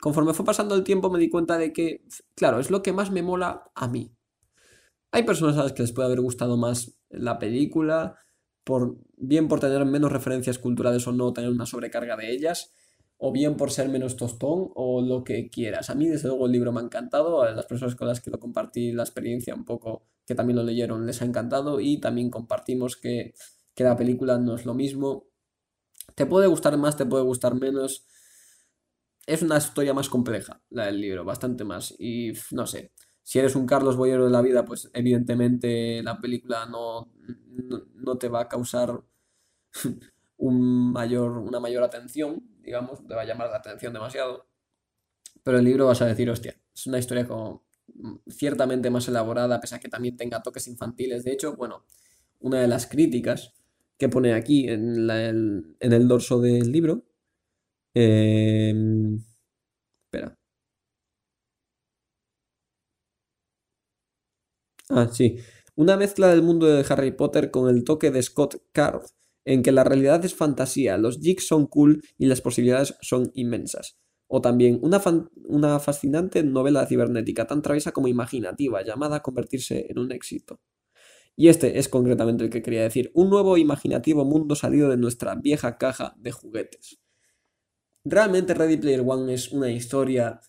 [0.00, 3.10] Conforme fue pasando el tiempo me di cuenta de que, claro, es lo que más
[3.10, 4.12] me mola a mí.
[5.12, 8.16] Hay personas a las que les puede haber gustado más la película,
[8.64, 12.72] por, bien por tener menos referencias culturales o no tener una sobrecarga de ellas,
[13.18, 15.90] o bien por ser menos tostón o lo que quieras.
[15.90, 18.30] A mí, desde luego, el libro me ha encantado, a las personas con las que
[18.30, 22.30] lo compartí la experiencia un poco, que también lo leyeron, les ha encantado y también
[22.30, 23.34] compartimos que,
[23.74, 25.26] que la película no es lo mismo.
[26.14, 28.06] Te puede gustar más, te puede gustar menos.
[29.26, 31.94] Es una historia más compleja, la del libro, bastante más.
[31.98, 32.92] Y no sé,
[33.22, 37.12] si eres un Carlos Boyero de la vida, pues evidentemente la película no,
[37.94, 39.02] no, te va a causar
[40.36, 44.46] un mayor, una mayor atención, digamos, te va a llamar la atención demasiado.
[45.42, 47.64] Pero el libro vas a decir, hostia, es una historia como
[48.28, 51.24] ciertamente más elaborada, pese a que también tenga toques infantiles.
[51.24, 51.84] De hecho, bueno,
[52.40, 53.54] una de las críticas
[53.98, 57.04] que pone aquí en, el, en el dorso del libro.
[57.94, 58.74] Eh,
[60.04, 60.36] espera.
[64.94, 65.38] Ah, sí.
[65.74, 69.00] Una mezcla del mundo de Harry Potter con el toque de Scott Card,
[69.46, 73.96] en que la realidad es fantasía, los jigs son cool y las posibilidades son inmensas.
[74.28, 75.00] O también una,
[75.46, 80.60] una fascinante novela cibernética, tan traviesa como imaginativa, llamada a convertirse en un éxito.
[81.36, 85.34] Y este es concretamente el que quería decir, un nuevo imaginativo mundo salido de nuestra
[85.36, 86.98] vieja caja de juguetes.
[88.04, 90.40] Realmente Ready Player One es una historia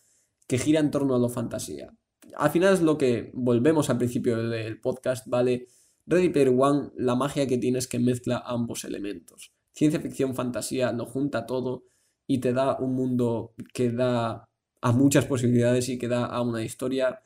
[0.47, 1.93] que gira en torno a lo fantasía
[2.35, 5.67] al final es lo que volvemos al principio del podcast, ¿vale?
[6.05, 9.53] Ready Player One, la magia que tiene es que mezcla ambos elementos.
[9.71, 11.85] Ciencia ficción, fantasía, lo junta todo
[12.27, 14.49] y te da un mundo que da
[14.81, 17.23] a muchas posibilidades y que da a una historia,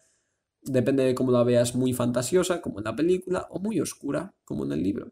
[0.62, 4.64] depende de cómo la veas, muy fantasiosa, como en la película, o muy oscura, como
[4.64, 5.12] en el libro.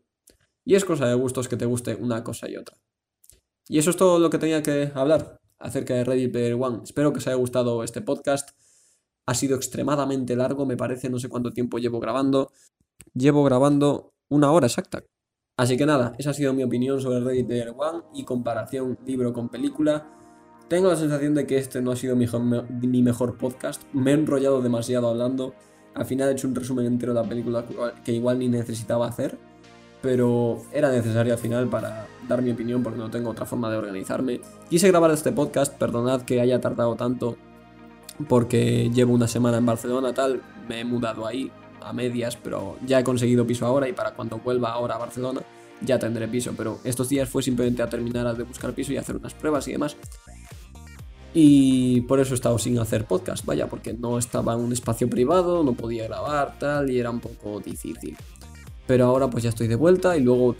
[0.63, 2.77] Y es cosa de gustos que te guste una cosa y otra.
[3.67, 6.81] Y eso es todo lo que tenía que hablar acerca de Ready Player One.
[6.83, 8.49] Espero que os haya gustado este podcast.
[9.28, 12.51] Ha sido extremadamente largo, me parece, no sé cuánto tiempo llevo grabando.
[13.13, 15.03] Llevo grabando una hora exacta.
[15.57, 19.32] Así que nada, esa ha sido mi opinión sobre Ready Player One y comparación libro
[19.32, 20.05] con película.
[20.67, 22.26] Tengo la sensación de que este no ha sido mi
[22.82, 23.82] mi mejor podcast.
[23.93, 25.53] Me he enrollado demasiado hablando.
[25.93, 27.63] Al final he hecho un resumen entero de la película
[28.03, 29.38] que igual ni necesitaba hacer.
[30.01, 33.78] Pero era necesario al final para dar mi opinión porque no tengo otra forma de
[33.78, 34.41] organizarme.
[34.69, 37.38] Quise grabar este podcast, perdonad que haya tardado tanto
[38.28, 41.51] porque llevo una semana en Barcelona, tal, me he mudado ahí
[41.82, 45.41] a medias, pero ya he conseguido piso ahora y para cuando vuelva ahora a Barcelona
[45.82, 49.18] ya tendré piso, pero estos días fue simplemente a terminar de buscar piso y hacer
[49.18, 49.97] unas pruebas y demás.
[51.34, 55.09] Y por eso he estado sin hacer podcast, vaya, porque no estaba en un espacio
[55.09, 58.16] privado, no podía grabar, tal, y era un poco difícil.
[58.88, 60.55] Pero ahora pues ya estoy de vuelta y luego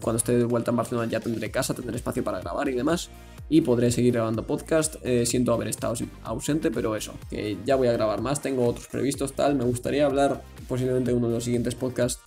[0.00, 3.10] cuando esté de vuelta en Barcelona ya tendré casa, tendré espacio para grabar y demás
[3.50, 4.96] y podré seguir grabando podcast.
[5.02, 8.86] Eh, siento haber estado ausente, pero eso, que ya voy a grabar más, tengo otros
[8.86, 9.56] previstos, tal.
[9.56, 12.22] Me gustaría hablar posiblemente en uno de los siguientes podcasts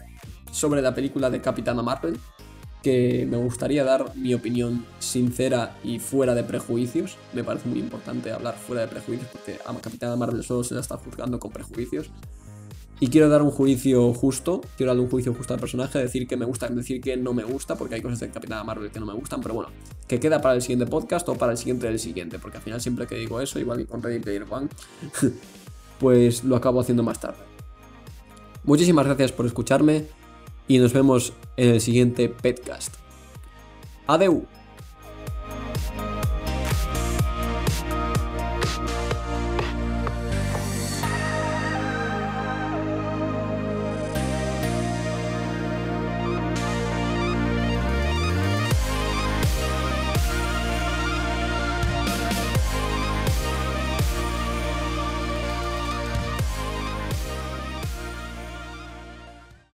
[0.52, 2.20] sobre la película de Capitana Marvel,
[2.84, 7.18] que me gustaría dar mi opinión sincera y fuera de prejuicios.
[7.32, 10.82] Me parece muy importante hablar fuera de prejuicios porque a Capitana Marvel solo se la
[10.82, 12.12] está juzgando con prejuicios.
[13.00, 16.38] Y quiero dar un juicio justo, quiero darle un juicio justo al personaje, decir que
[16.38, 19.06] me gusta, decir que no me gusta, porque hay cosas de Capitana Marvel que no
[19.06, 19.70] me gustan, pero bueno,
[20.08, 22.80] que queda para el siguiente podcast o para el siguiente del siguiente, porque al final
[22.80, 24.70] siempre que digo eso, igual que con Ready Player One,
[26.00, 27.44] pues lo acabo haciendo más tarde.
[28.64, 30.06] Muchísimas gracias por escucharme
[30.68, 32.96] y nos vemos en el siguiente podcast.
[34.08, 34.46] Adeu.